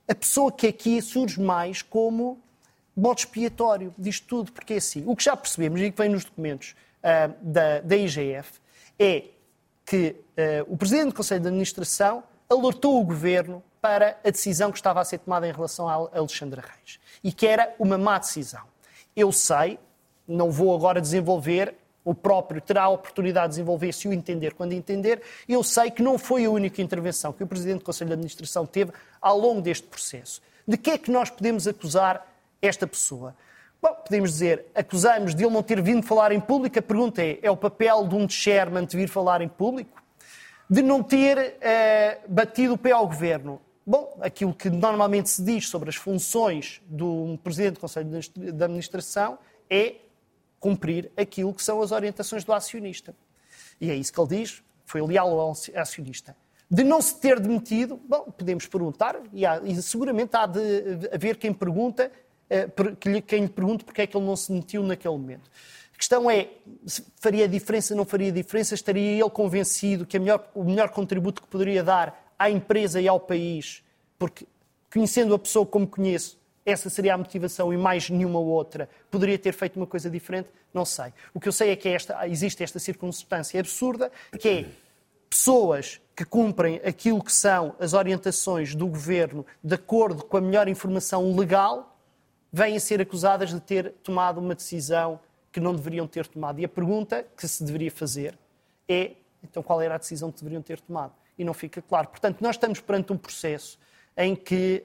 a 0.07 0.15
pessoa 0.15 0.51
que 0.51 0.67
aqui 0.67 1.01
surge 1.01 1.39
mais 1.39 1.81
como 1.81 2.39
modo 2.95 3.19
expiatório 3.19 3.93
disto 3.97 4.27
tudo, 4.27 4.51
porque 4.51 4.75
é 4.75 4.77
assim, 4.77 5.03
o 5.05 5.15
que 5.15 5.23
já 5.23 5.35
percebemos 5.35 5.81
e 5.81 5.91
que 5.91 5.97
vem 5.97 6.09
nos 6.09 6.23
documentos 6.23 6.75
uh, 6.99 7.33
da, 7.41 7.81
da 7.81 7.95
IGF 7.95 8.59
é 8.97 9.25
que 9.85 10.15
uh, 10.37 10.73
o 10.73 10.77
Presidente 10.77 11.07
do 11.07 11.15
Conselho 11.15 11.41
de 11.41 11.47
Administração 11.47 12.23
alertou 12.49 12.99
o 12.99 13.03
Governo 13.03 13.61
para 13.81 14.17
a 14.23 14.29
decisão 14.29 14.71
que 14.71 14.77
estava 14.77 15.01
a 15.01 15.05
ser 15.05 15.19
tomada 15.19 15.47
em 15.47 15.51
relação 15.51 15.87
a 15.87 15.93
Alexandre 15.93 16.61
Reis 16.61 16.99
e 17.23 17.31
que 17.31 17.45
era 17.45 17.75
uma 17.77 17.97
má 17.97 18.17
decisão. 18.17 18.63
Eu 19.15 19.31
sei, 19.31 19.79
não 20.27 20.51
vou 20.51 20.73
agora 20.73 21.01
desenvolver 21.01 21.75
o 22.05 22.13
próprio 22.13 22.61
terá 22.61 22.83
a 22.83 22.89
oportunidade 22.89 23.47
de 23.47 23.49
desenvolver 23.53 23.91
se 23.91 24.07
o 24.07 24.13
entender 24.13 24.53
quando 24.53 24.73
entender. 24.73 25.21
Eu 25.49 25.63
sei 25.63 25.89
que 25.89 26.03
não 26.03 26.19
foi 26.19 26.45
a 26.45 26.49
única 26.51 26.81
intervenção 26.81 27.33
que 27.33 27.43
o 27.43 27.47
Presidente 27.47 27.79
do 27.79 27.83
Conselho 27.83 28.09
de 28.09 28.13
Administração 28.13 28.65
teve 28.65 28.91
ao 29.19 29.37
longo 29.37 29.59
deste 29.59 29.87
processo. 29.87 30.41
De 30.67 30.77
que 30.77 30.91
é 30.91 30.97
que 30.99 31.09
nós 31.09 31.31
podemos 31.31 31.67
acusar 31.67 32.25
esta 32.61 32.85
pessoa? 32.85 33.35
Bom, 33.81 33.93
podemos 33.93 34.31
dizer, 34.31 34.65
acusamos 34.73 35.33
de 35.33 35.43
ele 35.43 35.53
não 35.53 35.63
ter 35.63 35.81
vindo 35.81 36.03
falar 36.03 36.31
em 36.31 36.39
público. 36.39 36.77
A 36.77 36.81
pergunta 36.81 37.23
é, 37.23 37.39
é 37.41 37.49
o 37.49 37.57
papel 37.57 38.07
de 38.07 38.15
um 38.15 38.29
chairman 38.29 38.85
de 38.85 38.95
vir 38.95 39.09
falar 39.09 39.41
em 39.41 39.49
público? 39.49 40.01
De 40.69 40.81
não 40.81 41.03
ter 41.03 41.57
eh, 41.59 42.19
batido 42.27 42.75
o 42.75 42.77
pé 42.77 42.91
ao 42.91 43.05
Governo? 43.07 43.59
Bom, 43.85 44.17
aquilo 44.21 44.53
que 44.53 44.69
normalmente 44.69 45.29
se 45.29 45.43
diz 45.43 45.67
sobre 45.69 45.89
as 45.89 45.95
funções 45.95 46.81
do 46.87 47.37
Presidente 47.43 47.73
do 47.75 47.79
Conselho 47.79 48.09
de 48.09 48.63
Administração 48.63 49.37
é 49.69 49.95
cumprir 50.65 51.11
aquilo 51.15 51.53
que 51.53 51.61
são 51.61 51.79
as 51.79 51.91
orientações 51.91 52.43
do 52.43 52.51
acionista. 52.51 53.15
E 53.79 53.91
é 53.91 53.95
isso 53.95 54.11
que 54.11 54.19
ele 54.19 54.29
diz, 54.29 54.63
foi 54.83 54.99
leal 55.05 55.39
ao 55.39 55.53
acionista. 55.75 56.35
De 56.67 56.83
não 56.83 56.99
se 57.03 57.19
ter 57.19 57.39
demitido, 57.39 58.01
bom, 58.09 58.31
podemos 58.35 58.65
perguntar, 58.65 59.15
e, 59.31 59.45
há, 59.45 59.61
e 59.63 59.79
seguramente 59.79 60.35
há 60.35 60.47
de 60.47 61.07
haver 61.13 61.37
quem 61.37 61.53
pergunta, 61.53 62.11
eh, 62.49 62.67
quem 63.27 63.41
lhe 63.41 63.47
pergunte 63.47 63.83
porque 63.83 64.01
é 64.01 64.07
que 64.07 64.17
ele 64.17 64.25
não 64.25 64.35
se 64.35 64.51
demitiu 64.51 64.81
naquele 64.81 65.13
momento. 65.13 65.51
A 65.93 65.97
questão 65.97 66.31
é, 66.31 66.49
faria 67.21 67.47
diferença, 67.47 67.93
não 67.93 68.03
faria 68.03 68.31
diferença? 68.31 68.73
Estaria 68.73 69.21
ele 69.21 69.29
convencido 69.29 70.03
que 70.03 70.17
melhor, 70.17 70.49
o 70.55 70.63
melhor 70.63 70.89
contributo 70.89 71.43
que 71.43 71.47
poderia 71.47 71.83
dar 71.83 72.33
à 72.39 72.49
empresa 72.49 72.99
e 72.99 73.07
ao 73.07 73.19
país, 73.19 73.83
porque 74.17 74.47
conhecendo 74.91 75.35
a 75.35 75.37
pessoa 75.37 75.63
como 75.63 75.85
conheço, 75.85 76.39
essa 76.65 76.89
seria 76.89 77.13
a 77.13 77.17
motivação 77.17 77.71
e 77.71 77.77
mais 77.77 78.09
nenhuma 78.09 78.39
outra. 78.39 78.89
Poderia 79.11 79.37
ter 79.37 79.53
feito 79.53 79.77
uma 79.77 79.85
coisa 79.85 80.09
diferente? 80.09 80.49
Não 80.73 80.83
sei. 80.83 81.13
O 81.33 81.39
que 81.39 81.47
eu 81.47 81.51
sei 81.51 81.69
é 81.69 81.75
que 81.75 81.87
esta, 81.87 82.27
existe 82.27 82.63
esta 82.63 82.79
circunstância 82.79 83.59
absurda, 83.59 84.11
que 84.39 84.49
é 84.49 84.65
pessoas 85.29 86.01
que 86.15 86.25
cumprem 86.25 86.81
aquilo 86.83 87.23
que 87.23 87.31
são 87.31 87.75
as 87.79 87.93
orientações 87.93 88.73
do 88.73 88.87
governo 88.87 89.45
de 89.63 89.75
acordo 89.75 90.23
com 90.23 90.37
a 90.37 90.41
melhor 90.41 90.67
informação 90.67 91.35
legal, 91.35 91.95
vêm 92.51 92.75
a 92.77 92.79
ser 92.79 92.99
acusadas 92.99 93.53
de 93.53 93.59
ter 93.59 93.91
tomado 94.01 94.39
uma 94.39 94.55
decisão 94.55 95.19
que 95.51 95.59
não 95.59 95.75
deveriam 95.75 96.07
ter 96.07 96.25
tomado. 96.25 96.59
E 96.59 96.65
a 96.65 96.69
pergunta 96.69 97.25
que 97.37 97.47
se 97.47 97.63
deveria 97.63 97.91
fazer 97.91 98.37
é: 98.89 99.11
então 99.43 99.61
qual 99.61 99.81
era 99.81 99.95
a 99.95 99.97
decisão 99.97 100.31
que 100.31 100.39
deveriam 100.39 100.61
ter 100.61 100.79
tomado? 100.79 101.13
E 101.37 101.43
não 101.43 101.53
fica 101.53 101.81
claro. 101.81 102.07
Portanto, 102.07 102.41
nós 102.41 102.55
estamos 102.55 102.79
perante 102.79 103.13
um 103.13 103.17
processo 103.17 103.77
em 104.17 104.35
que 104.35 104.83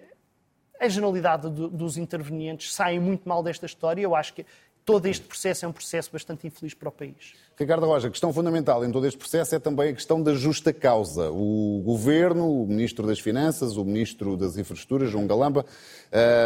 a 0.81 0.89
generalidade 0.89 1.51
do, 1.51 1.69
dos 1.69 1.99
intervenientes 1.99 2.75
saem 2.75 2.99
muito 2.99 3.29
mal 3.29 3.43
desta 3.43 3.67
história. 3.67 4.01
Eu 4.01 4.17
acho 4.17 4.33
que 4.33 4.47
todo 4.85 5.07
este 5.07 5.27
processo 5.27 5.65
é 5.67 5.69
um 5.69 5.73
processo 5.73 6.11
bastante 6.11 6.47
infeliz 6.47 6.73
para 6.73 6.89
o 6.89 6.93
país. 6.93 7.35
Ricardo 7.57 7.87
Roja, 7.87 8.09
a 8.09 8.11
questão 8.11 8.33
fundamental 8.33 8.85
em 8.85 8.91
todo 8.91 9.07
este 9.07 9.19
processo 9.19 9.55
é 9.55 9.59
também 9.59 9.91
a 9.91 9.93
questão 9.93 10.23
da 10.23 10.33
justa 10.35 10.73
causa. 10.73 11.31
O 11.31 11.83
Governo, 11.85 12.63
o 12.63 12.67
Ministro 12.67 13.07
das 13.07 13.21
Finanças, 13.21 13.77
o 13.77 13.85
Ministro 13.85 14.37
das 14.37 14.57
Infraestruturas, 14.57 15.11
João 15.11 15.27
Galamba, 15.27 15.67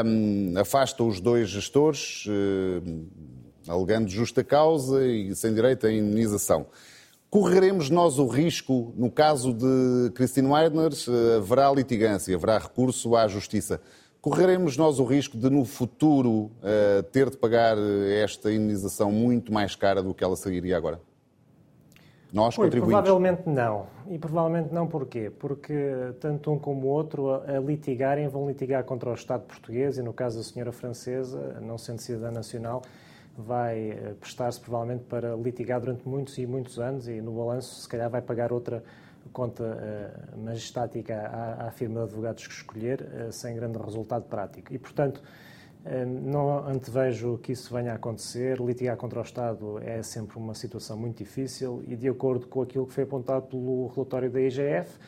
um, 0.05 0.59
afasta 0.59 1.05
os 1.05 1.21
dois 1.21 1.49
gestores, 1.49 2.25
um, 2.29 3.07
alegando 3.69 4.11
justa 4.11 4.43
causa 4.43 5.07
e 5.07 5.35
sem 5.37 5.55
direito 5.55 5.87
à 5.87 5.93
indenização. 5.93 6.67
Correremos 7.31 7.91
nós 7.91 8.19
o 8.19 8.27
risco, 8.27 8.93
no 8.97 9.11
caso 9.11 9.53
de 9.53 10.11
Christine 10.15 10.49
Weidner, 10.49 10.93
haverá 11.37 11.73
litigância, 11.73 12.35
haverá 12.35 12.59
recurso 12.59 13.17
à 13.17 13.27
Justiça 13.27 13.81
correremos 14.25 14.79
nós 14.79 14.99
o 14.99 15.05
risco 15.05 15.37
de, 15.37 15.51
no 15.51 15.67
futuro, 15.67 16.31
uh, 16.31 17.03
ter 17.13 17.29
de 17.29 17.37
pagar 17.37 17.77
eh, 17.77 18.23
esta 18.23 18.51
indenização 18.51 19.13
muito 19.13 19.53
mais 19.53 19.77
cara 19.77 20.03
do 20.03 20.15
que 20.15 20.25
ela 20.25 20.35
sairia 20.35 20.79
agora? 20.79 20.99
Nós, 22.33 22.57
pois, 22.57 22.69
contribuintes? 22.69 23.03
Provavelmente 23.03 23.43
não. 23.47 23.87
E 24.09 24.19
provavelmente 24.19 24.73
não 24.73 24.87
porquê? 24.87 25.31
Porque 25.31 25.75
tanto 26.21 26.51
um 26.51 26.59
como 26.59 26.87
o 26.87 26.91
outro, 26.91 27.33
a, 27.33 27.59
a 27.59 27.61
litigarem, 27.61 28.27
vão 28.27 28.49
litigar 28.49 28.83
contra 28.85 29.11
o 29.11 29.15
Estado 29.15 29.43
português 29.43 29.99
e, 29.99 30.03
no 30.03 30.15
caso 30.15 30.39
da 30.39 30.43
senhora 30.43 30.73
francesa, 30.73 31.61
não 31.61 31.77
sendo 31.77 31.99
cidadã 31.99 32.31
nacional, 32.31 32.81
vai 33.37 33.91
eh, 33.91 34.15
prestar-se 34.19 34.59
provavelmente 34.59 35.05
para 35.05 35.37
litigar 35.37 35.81
durante 35.81 36.09
muitos 36.09 36.39
e 36.39 36.47
muitos 36.47 36.79
anos 36.79 37.09
e, 37.09 37.21
no 37.21 37.33
balanço, 37.33 37.83
se 37.83 37.87
calhar 37.87 38.09
vai 38.09 38.23
pagar 38.23 38.55
outra 38.55 38.83
conta 39.33 39.65
uh, 39.65 40.39
majestática 40.39 41.15
à, 41.15 41.69
à, 41.69 41.71
firma 41.71 42.01
de 42.01 42.07
advogados 42.07 42.47
que 42.47 42.53
escolher, 42.53 43.03
uh, 43.03 43.33
sem 43.33 43.55
grande 43.55 43.79
resultado 43.79 44.25
prático. 44.25 44.73
E, 44.73 44.79
portanto, 44.79 45.19
uh, 45.19 46.07
não 46.07 46.67
antevejo 46.67 47.39
que 47.39 47.53
isso 47.53 47.73
venha 47.75 47.93
a 47.93 47.95
acontecer. 47.97 48.61
Litigar 48.61 48.97
contra 48.97 49.19
o 49.21 49.23
Estado 49.23 49.79
é 49.83 50.03
sempre 50.03 50.37
uma 50.39 50.55
situação 50.55 50.97
muito 50.97 51.19
difícil 51.19 51.83
e, 51.87 51.97
de 51.97 52.09
acordo 52.09 52.47
com 52.47 52.63
aquilo 52.63 52.87
que 52.87 52.93
foi 52.93 53.05
apontado 53.05 53.47
pelo 53.47 53.89
relatório 53.89 54.31
da 54.31 54.41
IGF, 54.41 54.99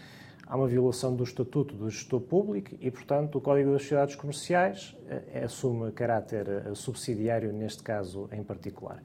há 0.46 0.56
uma 0.56 0.66
violação 0.66 1.14
do 1.14 1.24
Estatuto 1.24 1.74
do 1.74 1.90
Gestor 1.90 2.20
Público 2.20 2.76
e, 2.80 2.90
portanto, 2.90 3.36
o 3.36 3.40
Código 3.40 3.72
das 3.72 3.82
Sociedades 3.82 4.14
Comerciais 4.14 4.96
assume 5.44 5.90
caráter 5.92 6.46
subsidiário, 6.74 7.52
neste 7.52 7.82
caso 7.82 8.28
em 8.32 8.42
particular. 8.42 9.02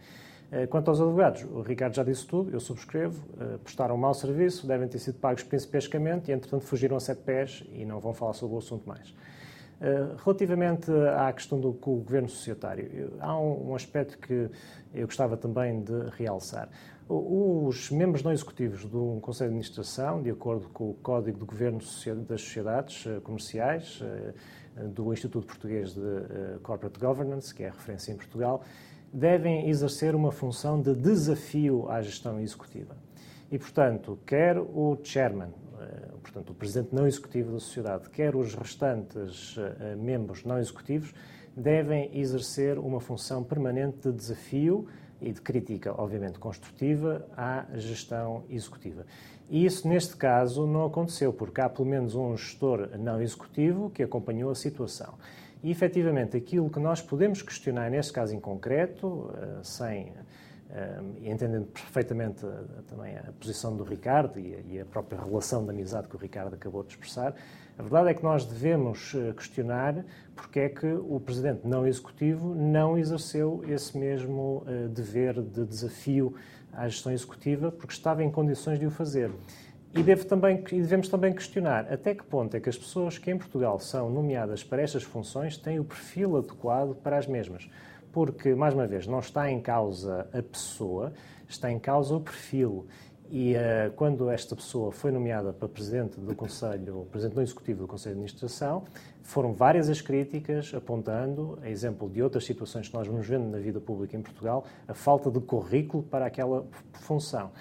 Eh, 0.51 0.67
quanto 0.67 0.89
aos 0.89 0.99
advogados, 0.99 1.43
o 1.45 1.61
Ricardo 1.61 1.95
já 1.95 2.03
disse 2.03 2.27
tudo, 2.27 2.51
eu 2.51 2.59
subscrevo, 2.59 3.23
eh, 3.39 3.57
prestaram 3.63 3.95
um 3.95 3.97
mau 3.97 4.13
serviço, 4.13 4.67
devem 4.67 4.85
ter 4.85 4.99
sido 4.99 5.17
pagos 5.17 5.43
principescamente 5.43 6.29
e, 6.29 6.33
entretanto, 6.33 6.65
fugiram 6.65 6.97
a 6.97 6.99
sete 6.99 7.21
pés 7.21 7.63
e 7.71 7.85
não 7.85 8.01
vão 8.01 8.13
falar 8.13 8.33
sobre 8.33 8.55
o 8.55 8.57
assunto 8.57 8.85
mais. 8.85 9.15
Eh, 9.79 10.07
relativamente 10.23 10.91
à 11.17 11.31
questão 11.31 11.57
do, 11.57 11.71
governo 11.71 12.27
societário, 12.27 13.13
há 13.21 13.39
um, 13.39 13.73
aspecto 13.73 14.17
que 14.17 14.49
eu 14.93 15.05
gostava 15.05 15.37
também 15.37 15.81
de 15.81 16.09
realçar. 16.17 16.69
Os 17.07 17.89
membros 17.89 18.21
não 18.21 18.31
executivos 18.31 18.83
do 18.85 19.19
Conselho 19.21 19.49
de 19.49 19.55
Administração, 19.55 20.21
de 20.21 20.29
acordo 20.29 20.67
com 20.69 20.91
o 20.91 20.93
Código 20.95 21.39
de 21.39 21.45
Governo 21.45 21.79
das 22.27 22.41
Sociedades 22.41 23.05
Comerciais, 23.23 24.01
do 24.93 25.11
Instituto 25.11 25.45
Português 25.45 25.93
de 25.93 26.59
Corporate 26.63 26.97
Governance, 26.97 27.53
que 27.53 27.63
é 27.63 27.67
a 27.67 27.71
referência 27.71 28.13
em 28.13 28.15
Portugal, 28.15 28.63
devem 29.13 29.69
exercer 29.69 30.15
uma 30.15 30.31
função 30.31 30.81
de 30.81 30.95
desafio 30.95 31.89
à 31.89 32.01
gestão 32.01 32.39
executiva. 32.39 32.95
E, 33.51 33.57
portanto, 33.59 34.17
quer 34.25 34.57
o 34.57 34.97
chairman, 35.03 35.49
eh, 35.79 36.07
portanto, 36.21 36.51
o 36.51 36.53
presidente 36.53 36.95
não 36.95 37.05
executivo 37.05 37.51
da 37.51 37.59
sociedade, 37.59 38.09
quer 38.09 38.35
os 38.35 38.55
restantes 38.55 39.57
eh, 39.57 39.95
membros 39.95 40.45
não 40.45 40.57
executivos, 40.57 41.13
devem 41.55 42.17
exercer 42.17 42.79
uma 42.79 43.01
função 43.01 43.43
permanente 43.43 44.09
de 44.09 44.13
desafio 44.13 44.87
e 45.21 45.31
de 45.31 45.41
crítica, 45.41 45.93
obviamente, 46.01 46.39
construtiva 46.39 47.27
à 47.35 47.65
gestão 47.75 48.43
executiva. 48.49 49.05
E 49.49 49.65
isso, 49.65 49.85
neste 49.85 50.15
caso, 50.15 50.65
não 50.65 50.85
aconteceu, 50.85 51.33
porque 51.33 51.59
há 51.59 51.69
pelo 51.69 51.87
menos 51.87 52.15
um 52.15 52.35
gestor 52.37 52.89
não 52.97 53.21
executivo 53.21 53.89
que 53.89 54.01
acompanhou 54.01 54.49
a 54.49 54.55
situação. 54.55 55.13
E, 55.63 55.69
efetivamente, 55.69 56.35
aquilo 56.35 56.69
que 56.69 56.79
nós 56.79 57.01
podemos 57.01 57.41
questionar 57.41 57.89
neste 57.89 58.11
caso 58.11 58.35
em 58.35 58.39
concreto, 58.39 59.31
eh, 59.35 59.59
sem 59.63 60.13
eh, 60.71 60.99
entendendo 61.21 61.67
perfeitamente 61.67 62.43
eh, 62.43 62.49
também 62.87 63.15
a 63.15 63.31
posição 63.39 63.75
do 63.75 63.83
Ricardo 63.83 64.39
e 64.39 64.79
a 64.79 64.85
própria 64.85 65.21
relação 65.21 65.63
de 65.63 65.69
amizade 65.69 66.07
que 66.07 66.15
o 66.15 66.19
Ricardo 66.19 66.55
acabou 66.55 66.81
de 66.83 66.89
expressar, 66.89 67.35
a 67.77 67.81
verdade 67.83 68.09
é 68.09 68.13
que 68.13 68.23
nós 68.23 68.43
devemos 68.45 69.15
questionar 69.35 70.03
porque 70.35 70.59
é 70.59 70.69
que 70.69 70.87
o 70.87 71.19
Presidente 71.19 71.67
não 71.67 71.87
Executivo 71.87 72.53
não 72.53 72.97
exerceu 72.97 73.63
esse 73.67 73.97
mesmo 73.97 74.63
dever 74.93 75.41
de 75.41 75.65
desafio 75.65 76.35
à 76.73 76.87
gestão 76.87 77.11
executiva, 77.11 77.71
porque 77.71 77.93
estava 77.93 78.23
em 78.23 78.29
condições 78.29 78.77
de 78.77 78.85
o 78.85 78.91
fazer. 78.91 79.31
E, 79.93 80.15
também, 80.25 80.63
e 80.71 80.79
devemos 80.79 81.09
também 81.09 81.33
questionar 81.33 81.91
até 81.91 82.15
que 82.15 82.23
ponto 82.23 82.55
é 82.55 82.61
que 82.61 82.69
as 82.69 82.77
pessoas 82.77 83.17
que 83.17 83.29
em 83.29 83.37
Portugal 83.37 83.77
são 83.77 84.09
nomeadas 84.09 84.63
para 84.63 84.81
estas 84.81 85.03
funções 85.03 85.57
têm 85.57 85.79
o 85.79 85.83
perfil 85.83 86.37
adequado 86.37 86.95
para 86.95 87.17
as 87.17 87.27
mesmas. 87.27 87.69
Porque, 88.11 88.55
mais 88.55 88.73
uma 88.73 88.87
vez, 88.87 89.05
não 89.05 89.19
está 89.19 89.51
em 89.51 89.59
causa 89.59 90.27
a 90.33 90.41
pessoa, 90.41 91.11
está 91.47 91.69
em 91.69 91.77
causa 91.77 92.15
o 92.15 92.21
perfil. 92.21 92.87
E 93.29 93.53
uh, 93.53 93.91
quando 93.95 94.29
esta 94.29 94.55
pessoa 94.55 94.91
foi 94.91 95.11
nomeada 95.11 95.53
para 95.53 95.67
presidente 95.67 96.19
do 96.19 96.35
Conselho, 96.35 97.07
presidente 97.11 97.35
do 97.35 97.41
Executivo 97.41 97.81
do 97.81 97.87
Conselho 97.87 98.15
de 98.15 98.19
Administração, 98.19 98.83
foram 99.21 99.53
várias 99.53 99.89
as 99.89 100.01
críticas 100.01 100.73
apontando, 100.73 101.57
a 101.61 101.69
exemplo 101.69 102.09
de 102.09 102.21
outras 102.21 102.45
situações 102.45 102.87
que 102.89 102.93
nós 102.93 103.07
vamos 103.07 103.25
vendo 103.27 103.49
na 103.49 103.57
vida 103.57 103.79
pública 103.79 104.17
em 104.17 104.21
Portugal, 104.21 104.65
a 104.87 104.93
falta 104.93 105.31
de 105.31 105.39
currículo 105.39 106.03
para 106.03 106.25
aquela 106.25 106.65
função. 106.93 107.51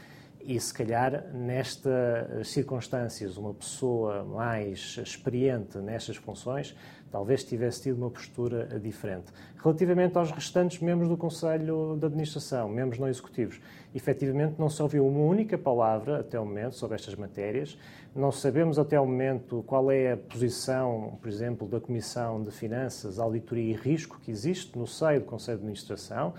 E 0.43 0.59
se 0.59 0.73
calhar 0.73 1.27
nestas 1.35 2.49
circunstâncias, 2.49 3.37
uma 3.37 3.53
pessoa 3.53 4.25
mais 4.25 4.99
experiente 5.03 5.79
nestas 5.79 6.17
funções 6.17 6.75
talvez 7.11 7.43
tivesse 7.45 7.83
tido 7.83 7.97
uma 7.99 8.11
postura 8.11 8.67
diferente. 8.79 9.33
Relativamente 9.63 10.17
aos 10.17 10.31
restantes 10.31 10.81
membros 10.81 11.09
do 11.09 11.17
Conselho 11.17 11.97
de 11.99 12.07
Administração, 12.07 12.69
membros 12.69 12.99
não 12.99 13.09
executivos, 13.09 13.61
efetivamente 13.95 14.55
não 14.59 14.71
se 14.71 14.81
ouviu 14.81 15.07
uma 15.07 15.21
única 15.21 15.59
palavra 15.59 16.21
até 16.21 16.39
o 16.39 16.47
momento 16.47 16.77
sobre 16.77 16.95
estas 16.95 17.15
matérias. 17.15 17.77
Não 18.15 18.33
sabemos 18.33 18.79
até 18.79 18.99
o 18.99 19.05
momento 19.05 19.63
qual 19.67 19.91
é 19.91 20.13
a 20.13 20.17
posição, 20.17 21.19
por 21.21 21.29
exemplo, 21.29 21.69
da 21.69 21.81
Comissão 21.81 22.43
de 22.43 22.51
Finanças, 22.51 23.19
Auditoria 23.19 23.73
e 23.73 23.77
Risco 23.77 24.19
que 24.21 24.31
existe 24.31 24.79
no 24.79 24.87
seio 24.87 25.21
do 25.21 25.27
Conselho 25.27 25.59
de 25.59 25.65
Administração, 25.65 26.33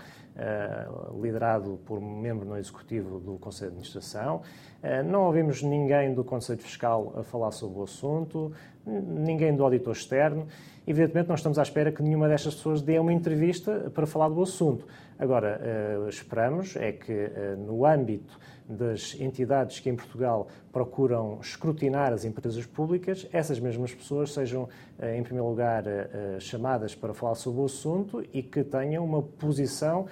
liderado 1.20 1.78
por 1.84 1.98
um 1.98 2.20
membro 2.20 2.46
não 2.46 2.56
executivo 2.56 3.18
do 3.18 3.38
Conselho 3.38 3.70
de 3.70 3.76
Administração. 3.76 4.42
Uh, 4.82 5.04
não 5.04 5.26
ouvimos 5.26 5.62
ninguém 5.62 6.14
do 6.14 6.24
Conselho 6.24 6.60
Fiscal 6.60 7.12
a 7.16 7.22
falar 7.22 7.52
sobre 7.52 7.78
o 7.78 7.82
assunto, 7.82 8.52
ninguém 8.86 9.54
do 9.54 9.62
auditor 9.62 9.92
externo. 9.92 10.46
Evidentemente, 10.86 11.28
não 11.28 11.36
estamos 11.36 11.58
à 11.58 11.62
espera 11.62 11.92
que 11.92 12.02
nenhuma 12.02 12.28
destas 12.28 12.54
pessoas 12.54 12.82
dê 12.82 12.98
uma 12.98 13.12
entrevista 13.12 13.90
para 13.94 14.04
falar 14.04 14.28
do 14.28 14.42
assunto. 14.42 14.84
Agora, 15.16 15.60
uh, 16.04 16.08
esperamos 16.08 16.74
é 16.74 16.90
que, 16.90 17.12
uh, 17.12 17.56
no 17.56 17.86
âmbito 17.86 18.36
das 18.68 19.14
entidades 19.20 19.78
que 19.78 19.88
em 19.88 19.94
Portugal 19.94 20.48
procuram 20.72 21.38
escrutinar 21.40 22.12
as 22.12 22.24
empresas 22.24 22.66
públicas, 22.66 23.28
essas 23.32 23.60
mesmas 23.60 23.94
pessoas 23.94 24.32
sejam, 24.32 24.64
uh, 24.64 25.06
em 25.14 25.22
primeiro 25.22 25.48
lugar, 25.48 25.84
chamadas 26.40 26.96
para 26.96 27.14
falar 27.14 27.36
sobre 27.36 27.60
o 27.60 27.64
assunto 27.64 28.24
e 28.32 28.42
que 28.42 28.64
tenham 28.64 29.04
uma 29.04 29.22
posição 29.22 30.06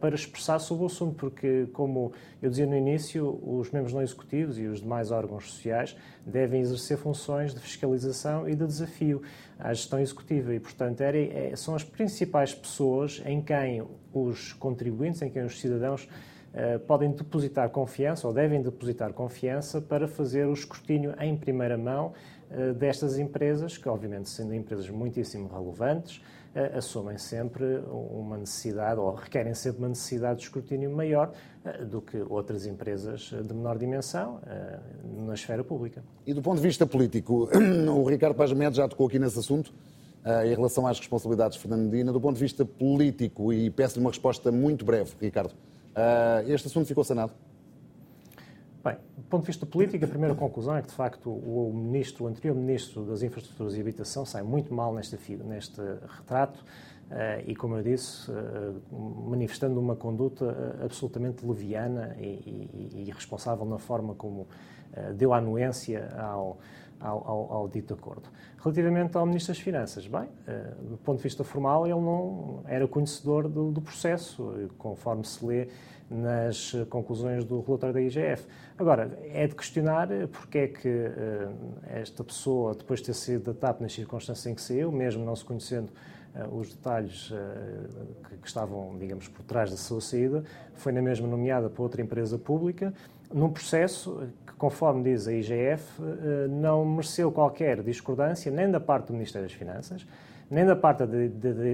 para 0.00 0.16
expressar 0.16 0.58
sobre 0.58 0.82
o 0.82 0.86
assunto, 0.86 1.14
porque, 1.14 1.68
como 1.72 2.12
eu 2.42 2.50
dizia 2.50 2.66
no 2.66 2.76
início, 2.76 3.38
os 3.40 3.70
membros 3.70 3.92
não 3.94 4.02
executivos 4.02 4.58
e 4.58 4.66
os 4.66 4.80
demais 4.80 5.12
órgãos 5.12 5.52
sociais 5.52 5.96
devem 6.26 6.60
exercer 6.60 6.96
funções 6.96 7.54
de 7.54 7.60
fiscalização 7.60 8.48
e 8.48 8.56
de 8.56 8.66
desafio 8.66 9.22
à 9.60 9.72
gestão 9.72 10.00
executiva. 10.00 10.54
E, 10.54 10.60
portanto, 10.60 11.00
é, 11.02 11.54
são 11.56 11.74
as 11.74 11.84
principais 11.84 12.54
pessoas 12.54 13.22
em 13.24 13.40
quem 13.40 13.82
os 14.12 14.52
contribuintes, 14.54 15.22
em 15.22 15.30
quem 15.30 15.44
os 15.44 15.60
cidadãos 15.60 16.04
uh, 16.04 16.78
podem 16.80 17.10
depositar 17.10 17.68
confiança 17.70 18.26
ou 18.26 18.34
devem 18.34 18.62
depositar 18.62 19.12
confiança 19.12 19.80
para 19.80 20.08
fazer 20.08 20.46
o 20.46 20.52
escrutínio 20.52 21.14
em 21.20 21.36
primeira 21.36 21.78
mão 21.78 22.12
uh, 22.50 22.74
destas 22.74 23.18
empresas, 23.18 23.76
que, 23.76 23.88
obviamente, 23.88 24.28
sendo 24.28 24.54
empresas 24.54 24.88
muitíssimo 24.88 25.48
relevantes, 25.48 26.20
assumem 26.76 27.16
sempre 27.16 27.64
uma 27.88 28.36
necessidade 28.36 28.98
ou 28.98 29.14
requerem 29.14 29.54
sempre 29.54 29.78
uma 29.78 29.88
necessidade 29.88 30.40
de 30.40 30.44
escrutínio 30.46 30.90
maior 30.90 31.32
do 31.88 32.02
que 32.02 32.18
outras 32.28 32.66
empresas 32.66 33.30
de 33.30 33.54
menor 33.54 33.78
dimensão 33.78 34.40
na 35.04 35.34
esfera 35.34 35.62
pública. 35.62 36.02
E 36.26 36.34
do 36.34 36.42
ponto 36.42 36.56
de 36.56 36.62
vista 36.62 36.86
político, 36.86 37.48
o 37.94 38.04
Ricardo 38.08 38.34
Paz 38.34 38.52
Mendes 38.52 38.76
já 38.76 38.88
tocou 38.88 39.06
aqui 39.06 39.18
nesse 39.18 39.38
assunto. 39.38 39.72
Uh, 40.20 40.44
em 40.44 40.54
relação 40.54 40.86
às 40.86 40.98
responsabilidades 40.98 41.56
de 41.56 41.62
Fernando 41.62 41.90
Medina, 41.90 42.12
do 42.12 42.20
ponto 42.20 42.34
de 42.34 42.42
vista 42.42 42.62
político, 42.62 43.54
e 43.54 43.70
peço-lhe 43.70 44.04
uma 44.04 44.10
resposta 44.10 44.52
muito 44.52 44.84
breve, 44.84 45.12
Ricardo. 45.18 45.54
Este 46.46 46.66
assunto 46.66 46.86
ficou 46.86 47.02
sanado? 47.02 47.32
Bem, 48.82 48.96
do 49.14 49.24
ponto 49.24 49.42
de 49.42 49.48
vista 49.48 49.66
político, 49.66 50.02
a 50.02 50.08
primeira 50.08 50.34
conclusão 50.34 50.74
é 50.74 50.80
que, 50.80 50.88
de 50.88 50.94
facto, 50.94 51.28
o, 51.28 51.70
ministro, 51.74 52.24
o 52.24 52.28
anterior 52.28 52.54
ministro 52.56 53.04
das 53.04 53.22
Infraestruturas 53.22 53.74
e 53.74 53.80
Habitação 53.80 54.24
sai 54.24 54.42
muito 54.42 54.72
mal 54.72 54.94
neste, 54.94 55.18
neste 55.36 55.82
retrato 56.16 56.56
uh, 56.56 57.44
e, 57.46 57.54
como 57.54 57.76
eu 57.76 57.82
disse, 57.82 58.30
manifestando 58.90 59.78
uma 59.78 59.94
conduta 59.94 60.78
absolutamente 60.82 61.44
leviana 61.44 62.16
e, 62.18 63.04
irresponsável 63.06 63.66
na 63.66 63.78
forma 63.78 64.14
como 64.14 64.48
deu 65.14 65.34
anuência 65.34 66.08
ao, 66.18 66.58
ao, 66.98 67.28
ao, 67.28 67.52
ao, 67.52 67.68
dito 67.68 67.92
acordo. 67.92 68.30
Relativamente 68.58 69.14
ao 69.16 69.26
Ministro 69.26 69.52
das 69.52 69.62
Finanças, 69.62 70.06
bem, 70.06 70.26
do 70.88 70.96
ponto 70.96 71.18
de 71.18 71.22
vista 71.22 71.44
formal, 71.44 71.86
ele 71.86 72.00
não 72.00 72.62
era 72.66 72.88
conhecedor 72.88 73.46
do, 73.46 73.70
do, 73.70 73.80
processo, 73.80 74.68
conforme 74.78 75.24
se 75.24 75.44
lê 75.44 75.68
nas 76.10 76.74
conclusões 76.88 77.44
do 77.44 77.60
relatório 77.60 77.94
da 77.94 78.02
IGF. 78.02 78.44
Agora, 78.76 79.16
é 79.32 79.46
de 79.46 79.54
questionar 79.54 80.08
porque 80.32 80.58
é 80.58 80.66
que 80.66 80.88
uh, 80.88 81.54
esta 81.86 82.24
pessoa, 82.24 82.74
depois 82.74 83.00
de 83.00 83.06
ter 83.06 83.14
sido 83.14 83.52
da 83.52 83.54
TAP 83.54 83.80
nas 83.80 83.92
circunstâncias 83.92 84.46
em 84.46 84.54
que 84.54 84.60
saiu, 84.60 84.90
mesmo 84.90 85.24
não 85.24 85.36
se 85.36 85.44
conhecendo 85.44 85.90
uh, 86.34 86.54
os 86.56 86.74
detalhes 86.74 87.32
que, 88.28 88.36
que 88.38 88.48
estavam, 88.48 88.98
digamos, 88.98 89.28
por 89.28 89.44
trás 89.44 89.70
da 89.70 89.76
sua 89.76 90.00
saída, 90.00 90.42
foi 90.74 90.90
na 90.90 91.00
mesma 91.00 91.28
nomeada 91.28 91.70
para 91.70 91.82
outra 91.82 92.02
empresa 92.02 92.36
pública, 92.36 92.92
num 93.32 93.50
processo 93.50 94.28
conforme 94.60 95.02
diz 95.02 95.26
a 95.26 95.32
IGF, 95.32 96.02
eh, 96.02 96.46
não 96.48 96.84
mereceu 96.84 97.32
qualquer 97.32 97.82
discordância 97.82 98.52
nem 98.52 98.70
da 98.70 98.78
parte 98.78 99.06
do 99.06 99.14
Ministério 99.14 99.48
das 99.48 99.56
Finanças, 99.56 100.06
nem 100.50 100.66
da 100.66 100.74
parte 100.74 101.06
da 101.06 101.06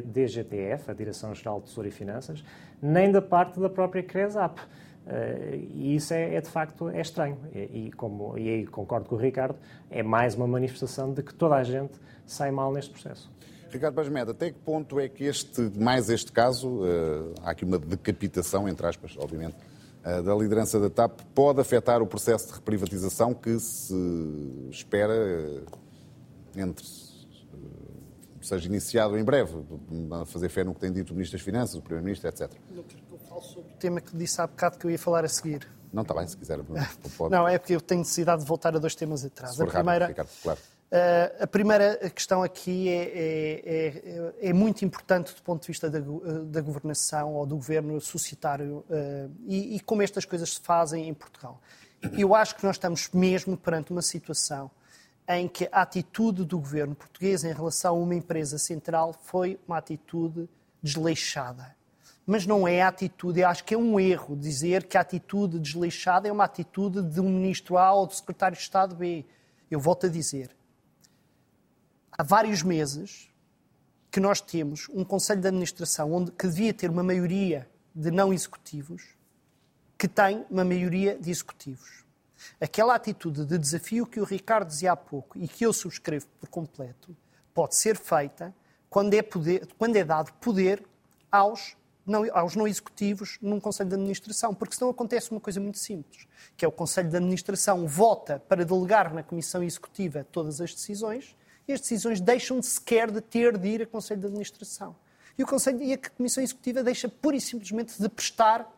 DGTF, 0.05 0.91
a 0.91 0.95
Direção-Geral 0.95 1.61
de 1.61 1.67
Tesouro 1.67 1.89
e 1.89 1.91
Finanças, 1.91 2.45
nem 2.81 3.11
da 3.11 3.23
parte 3.23 3.59
da 3.59 3.71
própria 3.71 4.03
CRESAP. 4.03 4.61
Eh, 5.07 5.61
e 5.73 5.95
isso 5.95 6.12
é, 6.12 6.35
é, 6.35 6.41
de 6.41 6.51
facto 6.51 6.89
é 6.89 7.01
estranho. 7.01 7.39
E, 7.55 7.87
e, 7.87 7.93
como, 7.93 8.37
e 8.37 8.49
aí 8.49 8.67
concordo 8.67 9.09
com 9.09 9.15
o 9.15 9.19
Ricardo, 9.19 9.57
é 9.91 10.03
mais 10.03 10.35
uma 10.35 10.47
manifestação 10.47 11.12
de 11.12 11.23
que 11.23 11.33
toda 11.33 11.55
a 11.55 11.62
gente 11.62 11.93
sai 12.27 12.51
mal 12.51 12.73
neste 12.73 12.91
processo. 12.91 13.31
Ricardo 13.71 13.95
Basmeda, 13.95 14.33
até 14.33 14.51
que 14.51 14.59
ponto 14.59 15.01
é 15.01 15.09
que 15.09 15.25
este, 15.25 15.61
mais 15.77 16.09
este 16.11 16.31
caso, 16.31 16.69
uh, 16.69 17.35
há 17.43 17.51
aqui 17.51 17.65
uma 17.65 17.79
decapitação, 17.79 18.69
entre 18.69 18.87
aspas, 18.87 19.17
obviamente, 19.19 19.57
eh, 20.05 20.23
da 20.23 20.35
liderança 20.35 20.79
da 20.79 20.89
TAP 20.89 21.21
pode 21.35 21.61
afetar 21.61 22.01
o 22.01 22.07
processo 22.07 22.47
de 22.49 22.55
reprivatização 22.55 23.35
que 23.35 23.59
se 23.59 23.95
espera 24.71 25.15
entre 26.57 26.85
seja 28.47 28.69
iniciado 28.69 29.19
em 29.19 29.25
breve, 29.25 29.55
a 30.13 30.25
fazer 30.25 30.49
fé 30.49 30.65
no 30.65 30.75
que 30.75 30.81
tem 30.81 30.93
dito 30.93 31.11
o 31.11 31.15
Ministro 31.15 31.39
das 31.39 31.45
Finanças, 31.45 31.75
o 31.75 31.83
Primeiro-Ministro, 31.83 32.29
etc. 32.29 32.53
Não 32.71 32.83
quero 32.83 33.03
que 33.03 33.13
eu 33.13 33.19
fale 33.19 33.43
sobre 33.43 33.73
o 33.73 33.77
tema 33.77 34.01
que 34.01 34.17
disse 34.17 34.41
há 34.41 34.47
bocado 34.47 34.79
que 34.79 34.87
eu 34.87 34.91
ia 34.91 34.99
falar 34.99 35.25
a 35.25 35.29
seguir. 35.29 35.69
Não, 35.93 36.03
está 36.03 36.15
bem, 36.15 36.27
se 36.27 36.37
quiser. 36.37 36.59
Pode. 37.17 37.33
Não, 37.33 37.49
é 37.49 37.59
porque 37.59 37.75
eu 37.75 37.81
tenho 37.81 38.01
necessidade 38.01 38.43
de 38.43 38.49
voltar 38.49 38.75
a 38.77 38.79
dois 38.79 38.95
temas 38.95 39.25
atrás. 39.25 39.61
A 39.61 39.67
primeira, 39.67 40.07
rápido, 40.09 40.29
claro. 40.43 40.61
Uh, 40.87 41.43
a 41.43 41.47
primeira 41.49 41.97
questão 42.11 42.45
aqui 42.45 42.89
é, 42.89 43.03
é, 43.03 43.63
é, 43.65 44.51
é, 44.51 44.53
muito 44.53 44.85
importante 44.85 45.35
do 45.35 45.43
ponto 45.43 45.63
de 45.63 45.67
vista 45.67 45.91
da, 45.91 45.99
da 45.99 46.61
governação 46.61 47.35
ou 47.35 47.45
do 47.45 47.57
governo 47.57 48.01
societário 48.01 48.85
uh, 48.89 49.31
e, 49.49 49.75
e, 49.77 49.81
como 49.81 50.03
estas 50.03 50.25
coisas 50.25 50.55
se 50.55 50.61
fazem 50.61 51.09
em 51.09 51.15
Portugal. 51.15 51.61
Eu 52.17 52.37
acho 52.37 52.55
que 52.55 52.65
nós 52.65 52.77
estamos 52.77 53.11
mesmo 53.13 53.57
perante 53.57 53.91
uma 53.91 54.03
situação 54.03 54.71
em 55.29 55.49
que 55.49 55.69
a 55.73 55.83
atitude 55.83 56.45
do 56.45 56.59
governo 56.59 56.95
português 56.95 57.43
em 57.43 57.53
relação 57.53 57.97
a 57.97 57.99
uma 57.99 58.15
empresa 58.15 58.59
central 58.59 59.15
foi 59.21 59.59
uma 59.67 59.79
atitude 59.79 60.49
desleixada. 60.83 61.75
Mas 62.25 62.47
não 62.47 62.67
é 62.67 62.83
a 62.83 62.89
atitude, 62.89 63.41
eu 63.41 63.49
acho 63.49 63.65
que 63.65 63.75
é 63.75 63.79
um 63.79 63.99
erro 64.01 64.37
dizer 64.37 64.85
que 64.85 64.97
a 64.97 65.01
atitude 65.01 65.59
desleixada 65.59 66.29
é 66.29 66.33
uma 66.33 66.45
atitude 66.45 67.03
de 67.03 67.21
um 67.21 67.29
ministro 67.29 67.79
A 67.79 67.93
ou 67.93 68.07
do 68.07 68.15
secretário 68.15 68.57
de 68.57 68.62
Estado 68.62 68.97
B. 68.97 69.25
Eu 69.71 69.79
volto 69.79 70.07
a 70.07 70.09
dizer, 70.09 70.51
há 72.11 72.23
vários 72.23 72.62
meses 72.62 73.29
que 74.11 74.21
nós 74.21 74.41
temos 74.41 74.89
um 74.93 75.05
Conselho 75.05 75.41
de 75.41 75.49
Administração 75.49 76.12
onde, 76.12 76.33
que 76.33 76.47
devia 76.47 76.73
ter 76.73 76.91
uma 76.91 77.03
maioria 77.03 77.69
de 77.95 78.11
não 78.11 78.33
executivos, 78.33 79.03
que 79.99 80.09
tem 80.09 80.45
uma 80.51 80.65
maioria 80.65 81.17
de 81.19 81.31
executivos. 81.31 82.06
Aquela 82.61 82.94
atitude 82.94 83.44
de 83.44 83.59
desafio 83.59 84.07
que 84.07 84.20
o 84.20 84.25
Ricardo 84.25 84.68
dizia 84.68 84.92
há 84.92 84.96
pouco 84.96 85.38
e 85.38 85.49
que 85.49 85.64
eu 85.64 85.72
subscrevo 85.72 86.27
por 86.40 86.49
completo, 86.49 87.16
pode 87.55 87.77
ser 87.77 87.96
feita 87.96 88.55
quando 88.88 89.14
é, 89.14 89.22
poder, 89.22 89.68
quando 89.79 89.96
é 89.96 90.05
dado 90.05 90.33
poder 90.35 90.85
aos 91.31 91.77
não, 92.07 92.25
aos 92.33 92.55
não 92.55 92.68
executivos 92.68 93.37
num 93.42 93.59
Conselho 93.59 93.88
de 93.88 93.96
Administração, 93.96 94.55
porque 94.55 94.77
senão 94.77 94.90
acontece 94.90 95.33
uma 95.33 95.40
coisa 95.40 95.59
muito 95.59 95.79
simples, 95.79 96.27
que 96.57 96.64
é 96.64 96.68
o 96.68 96.72
Conselho 96.72 97.11
de 97.11 97.16
Administração 97.16 97.87
vota 97.87 98.38
para 98.49 98.64
delegar 98.64 99.12
na 99.12 99.25
Comissão 99.25 99.62
Executiva 99.62 100.25
todas 100.31 100.61
as 100.61 100.72
decisões 100.72 101.37
e 101.66 101.72
as 101.72 101.81
decisões 101.81 102.20
deixam 102.20 102.61
de 102.61 102.66
sequer 102.66 103.11
de 103.11 103.20
ter 103.20 103.59
de 103.59 103.68
ir 103.68 103.83
a 103.83 103.87
Conselho 103.87 104.20
de 104.20 104.27
Administração. 104.27 104.94
E, 105.37 105.42
o 105.42 105.46
Conselho, 105.46 105.83
e 105.83 105.92
a 105.92 105.99
Comissão 105.99 106.42
Executiva 106.42 106.83
deixa 106.83 107.09
pura 107.09 107.37
e 107.37 107.40
simplesmente 107.40 108.01
de 108.01 108.09
prestar 108.09 108.70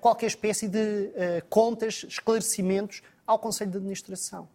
qualquer 0.00 0.26
espécie 0.26 0.68
de 0.68 0.78
uh, 0.78 1.44
contas, 1.48 2.04
esclarecimentos 2.08 3.02
ao 3.26 3.38
Conselho 3.38 3.70
de 3.70 3.76
Administração. 3.78 4.48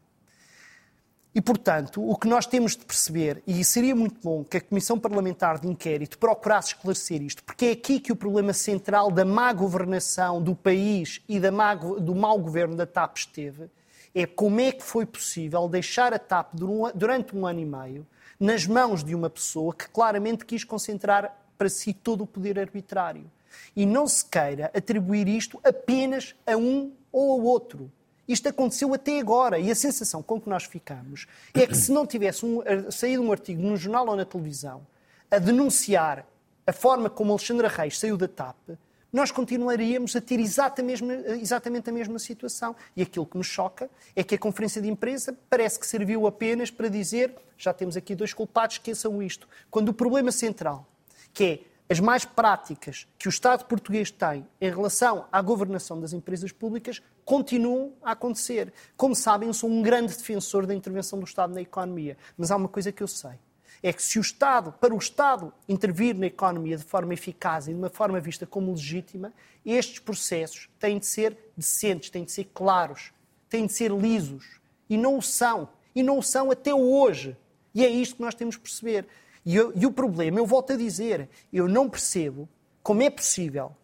E, 1.33 1.41
portanto, 1.41 2.05
o 2.05 2.17
que 2.17 2.27
nós 2.27 2.45
temos 2.45 2.75
de 2.75 2.85
perceber, 2.85 3.41
e 3.47 3.63
seria 3.63 3.95
muito 3.95 4.19
bom 4.21 4.43
que 4.43 4.57
a 4.57 4.61
Comissão 4.61 4.99
Parlamentar 4.99 5.59
de 5.59 5.67
Inquérito 5.67 6.17
procurasse 6.17 6.69
esclarecer 6.69 7.21
isto, 7.21 7.41
porque 7.43 7.65
é 7.67 7.71
aqui 7.71 8.01
que 8.01 8.11
o 8.11 8.17
problema 8.17 8.51
central 8.51 9.09
da 9.09 9.23
má 9.23 9.53
governação 9.53 10.41
do 10.41 10.53
país 10.53 11.21
e 11.29 11.39
má, 11.49 11.73
do 11.73 12.13
mau 12.13 12.37
governo 12.37 12.75
da 12.75 12.85
TAP 12.85 13.17
esteve, 13.17 13.69
é 14.13 14.25
como 14.25 14.59
é 14.59 14.73
que 14.73 14.83
foi 14.83 15.05
possível 15.05 15.69
deixar 15.69 16.13
a 16.13 16.19
TAP 16.19 16.53
durante 16.93 17.33
um 17.35 17.45
ano 17.45 17.61
e 17.61 17.65
meio 17.65 18.05
nas 18.37 18.65
mãos 18.65 19.01
de 19.01 19.15
uma 19.15 19.29
pessoa 19.29 19.73
que 19.73 19.87
claramente 19.87 20.45
quis 20.45 20.65
concentrar 20.65 21.33
para 21.61 21.69
si 21.69 21.93
todo 21.93 22.23
o 22.23 22.27
poder 22.27 22.57
arbitrário. 22.57 23.29
E 23.75 23.85
não 23.85 24.07
se 24.07 24.25
queira 24.25 24.71
atribuir 24.73 25.27
isto 25.27 25.59
apenas 25.63 26.33
a 26.43 26.57
um 26.57 26.91
ou 27.11 27.33
ao 27.33 27.41
outro. 27.41 27.91
Isto 28.27 28.49
aconteceu 28.49 28.91
até 28.95 29.19
agora 29.19 29.59
e 29.59 29.69
a 29.69 29.75
sensação 29.75 30.23
com 30.23 30.41
que 30.41 30.49
nós 30.49 30.63
ficamos 30.63 31.27
é 31.53 31.67
que 31.67 31.77
se 31.77 31.91
não 31.91 32.07
tivesse 32.07 32.43
um, 32.43 32.63
saído 32.89 33.21
um 33.21 33.31
artigo 33.31 33.61
no 33.61 33.77
jornal 33.77 34.07
ou 34.07 34.15
na 34.15 34.25
televisão 34.25 34.81
a 35.29 35.37
denunciar 35.37 36.25
a 36.65 36.73
forma 36.73 37.11
como 37.11 37.31
Alexandra 37.31 37.67
Reis 37.67 37.99
saiu 37.99 38.17
da 38.17 38.27
TAP, 38.27 38.71
nós 39.13 39.29
continuaríamos 39.29 40.15
a 40.15 40.21
ter 40.21 40.39
exatamente, 40.39 41.03
exatamente 41.39 41.91
a 41.91 41.93
mesma 41.93 42.17
situação. 42.17 42.75
E 42.95 43.03
aquilo 43.03 43.27
que 43.27 43.37
me 43.37 43.43
choca 43.43 43.87
é 44.15 44.23
que 44.23 44.33
a 44.33 44.39
conferência 44.39 44.81
de 44.81 44.89
imprensa 44.89 45.37
parece 45.47 45.79
que 45.79 45.85
serviu 45.85 46.25
apenas 46.25 46.71
para 46.71 46.87
dizer 46.87 47.35
já 47.55 47.71
temos 47.71 47.95
aqui 47.95 48.15
dois 48.15 48.33
culpados, 48.33 48.77
esqueçam 48.77 49.21
isto. 49.21 49.47
Quando 49.69 49.89
o 49.89 49.93
problema 49.93 50.31
central, 50.31 50.87
que 51.33 51.43
é 51.43 51.59
as 51.91 51.99
mais 51.99 52.23
práticas 52.23 53.05
que 53.17 53.27
o 53.27 53.29
Estado 53.29 53.65
português 53.65 54.09
tem 54.09 54.47
em 54.61 54.69
relação 54.69 55.25
à 55.29 55.41
governação 55.41 55.99
das 55.99 56.13
empresas 56.13 56.51
públicas 56.51 57.01
continuam 57.25 57.93
a 58.01 58.11
acontecer. 58.11 58.71
Como 58.95 59.13
sabem, 59.13 59.49
eu 59.49 59.53
sou 59.53 59.69
um 59.69 59.81
grande 59.81 60.15
defensor 60.15 60.65
da 60.65 60.73
intervenção 60.73 61.19
do 61.19 61.25
Estado 61.25 61.53
na 61.53 61.61
economia, 61.61 62.17
mas 62.37 62.49
há 62.49 62.55
uma 62.55 62.69
coisa 62.69 62.93
que 62.93 63.03
eu 63.03 63.09
sei. 63.09 63.33
É 63.83 63.91
que 63.91 64.01
se 64.01 64.19
o 64.19 64.21
Estado, 64.21 64.71
para 64.71 64.93
o 64.93 64.97
Estado 64.97 65.51
intervir 65.67 66.15
na 66.15 66.27
economia 66.27 66.77
de 66.77 66.83
forma 66.83 67.13
eficaz 67.13 67.67
e 67.67 67.71
de 67.71 67.77
uma 67.77 67.89
forma 67.89 68.19
vista 68.19 68.45
como 68.45 68.71
legítima, 68.71 69.33
estes 69.65 69.99
processos 69.99 70.69
têm 70.79 70.99
de 70.99 71.05
ser 71.05 71.37
decentes, 71.57 72.09
têm 72.09 72.23
de 72.23 72.31
ser 72.31 72.45
claros, 72.53 73.11
têm 73.49 73.65
de 73.65 73.73
ser 73.73 73.91
lisos. 73.91 74.61
E 74.89 74.95
não 74.95 75.17
o 75.17 75.21
são. 75.21 75.67
E 75.95 76.03
não 76.03 76.19
o 76.19 76.23
são 76.23 76.51
até 76.51 76.73
hoje. 76.73 77.35
E 77.73 77.83
é 77.83 77.89
isto 77.89 78.15
que 78.15 78.21
nós 78.21 78.35
temos 78.35 78.55
de 78.55 78.61
perceber. 78.61 79.07
E, 79.45 79.55
eu, 79.55 79.71
e 79.75 79.85
o 79.85 79.91
problema, 79.91 80.39
eu 80.39 80.45
volto 80.45 80.73
a 80.73 80.75
dizer, 80.75 81.29
eu 81.51 81.67
não 81.67 81.89
percebo 81.89 82.47
como 82.83 83.01
é 83.01 83.09
possível 83.09 83.75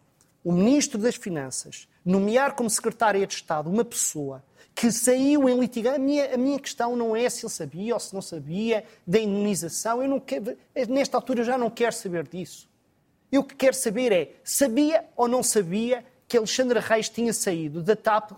o 0.44 0.52
Ministro 0.52 0.98
das 0.98 1.16
Finanças 1.16 1.88
nomear 2.04 2.54
como 2.54 2.70
secretária 2.70 3.26
de 3.26 3.34
Estado 3.34 3.68
uma 3.68 3.84
pessoa 3.84 4.42
que 4.74 4.92
saiu 4.92 5.48
em 5.48 5.58
litigação. 5.58 5.96
A 5.96 5.98
minha, 5.98 6.34
a 6.34 6.38
minha 6.38 6.58
questão 6.58 6.94
não 6.94 7.16
é 7.16 7.28
se 7.28 7.44
ele 7.44 7.52
sabia 7.52 7.94
ou 7.94 8.00
se 8.00 8.14
não 8.14 8.22
sabia 8.22 8.84
da 9.06 9.18
indenização. 9.18 10.00
Eu 10.00 10.08
não 10.08 10.20
quero, 10.20 10.56
nesta 10.88 11.16
altura 11.16 11.42
já 11.42 11.58
não 11.58 11.68
quero 11.68 11.92
saber 11.92 12.26
disso. 12.28 12.68
Eu 13.30 13.40
o 13.42 13.44
que 13.44 13.54
quero 13.56 13.74
saber 13.74 14.12
é, 14.12 14.36
sabia 14.42 15.04
ou 15.16 15.28
não 15.28 15.42
sabia 15.42 16.04
que 16.26 16.36
Alexandre 16.36 16.78
Reis 16.78 17.08
tinha 17.08 17.32
saído 17.32 17.82
da 17.82 17.96
TAP 17.96 18.32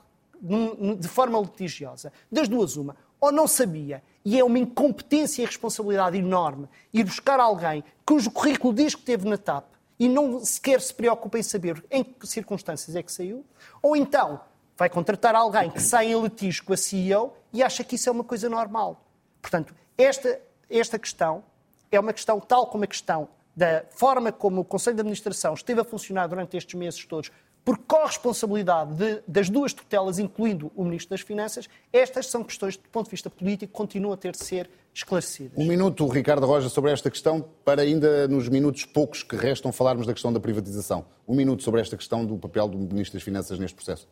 de 0.99 1.09
forma 1.09 1.39
litigiosa? 1.39 2.13
Das 2.33 2.49
duas, 2.49 2.77
uma. 2.77 2.97
Ou 3.21 3.31
não 3.31 3.47
sabia 3.47 4.03
e 4.25 4.39
é 4.39 4.45
uma 4.45 4.59
incompetência 4.59 5.43
e 5.43 5.47
responsabilidade 5.47 6.17
enorme 6.17 6.69
ir 6.93 7.05
buscar 7.05 7.41
alguém 7.41 7.85
cujo 8.05 8.31
currículo 8.31 8.75
diz 8.75 8.95
que 8.95 9.03
teve 9.03 9.29
na 9.29 9.39
TAP 9.39 9.65
e 9.99 10.09
não 10.09 10.43
sequer 10.45 10.81
se 10.81 10.95
preocupa 10.95 11.39
em 11.39 11.43
saber 11.43 11.85
em 11.91 12.03
que 12.03 12.27
circunstâncias 12.27 12.97
é 12.97 13.03
que 13.03 13.13
saiu, 13.13 13.45
ou 13.83 13.95
então 13.95 14.41
vai 14.77 14.89
contratar 14.89 15.35
alguém 15.35 15.71
que 15.71 15.83
sai 15.83 16.11
em 16.11 16.23
litígio 16.23 16.65
com 16.65 16.73
a 16.73 16.77
CEO 16.77 17.37
e 17.53 17.63
acha 17.63 17.85
que 17.85 17.97
isso 17.97 18.09
é 18.09 18.13
uma 18.13 18.25
coisa 18.25 18.49
normal. 18.49 19.05
Portanto, 19.43 19.75
esta, 19.99 20.41
esta 20.71 20.99
questão 20.99 21.45
é 21.93 22.01
uma 22.01 22.15
questão 22.15 22.41
tal 22.41 22.67
como 22.69 22.85
a 22.85 22.87
questão 22.87 23.29
da 23.55 23.85
forma 23.91 24.33
como 24.33 24.63
o 24.63 24.65
Conselho 24.65 24.97
de 24.97 25.01
Administração 25.03 25.53
esteve 25.53 25.83
a 25.83 25.85
funcionar 25.85 26.27
durante 26.29 26.57
estes 26.57 26.75
meses 26.79 27.05
todos, 27.05 27.31
por 27.65 27.79
corresponsabilidade 27.79 28.95
de, 28.95 29.23
das 29.27 29.49
duas 29.49 29.73
tutelas, 29.73 30.19
incluindo 30.19 30.71
o 30.75 30.85
Ministro 30.85 31.11
das 31.11 31.21
Finanças, 31.21 31.69
estas 31.93 32.27
são 32.27 32.43
questões, 32.43 32.77
do 32.77 32.89
ponto 32.89 33.07
de 33.07 33.11
vista 33.11 33.29
político, 33.29 33.73
que 33.73 33.77
continuam 33.77 34.13
a 34.13 34.17
ter 34.17 34.33
de 34.33 34.39
ser 34.39 34.71
esclarecidas. 34.95 35.57
Um 35.57 35.67
minuto, 35.67 36.07
Ricardo 36.09 36.47
Roja, 36.47 36.69
sobre 36.69 36.91
esta 36.91 37.11
questão, 37.11 37.45
para 37.65 37.83
ainda 37.83 38.27
nos 38.29 38.49
minutos 38.49 38.85
poucos 38.85 39.23
que 39.23 39.37
restam 39.37 39.73
falarmos 39.73 40.07
da 40.07 40.13
questão 40.13 40.33
da 40.33 40.41
privatização. 40.41 41.05
Um 41.29 41.35
minuto 41.35 41.63
sobre 41.63 41.81
esta 41.81 41.97
questão 41.97 42.25
do 42.25 42.37
papel 42.37 42.69
do 42.69 42.79
Ministro 42.79 43.19
das 43.19 43.23
Finanças 43.23 43.59
neste 43.59 43.75
processo. 43.75 44.09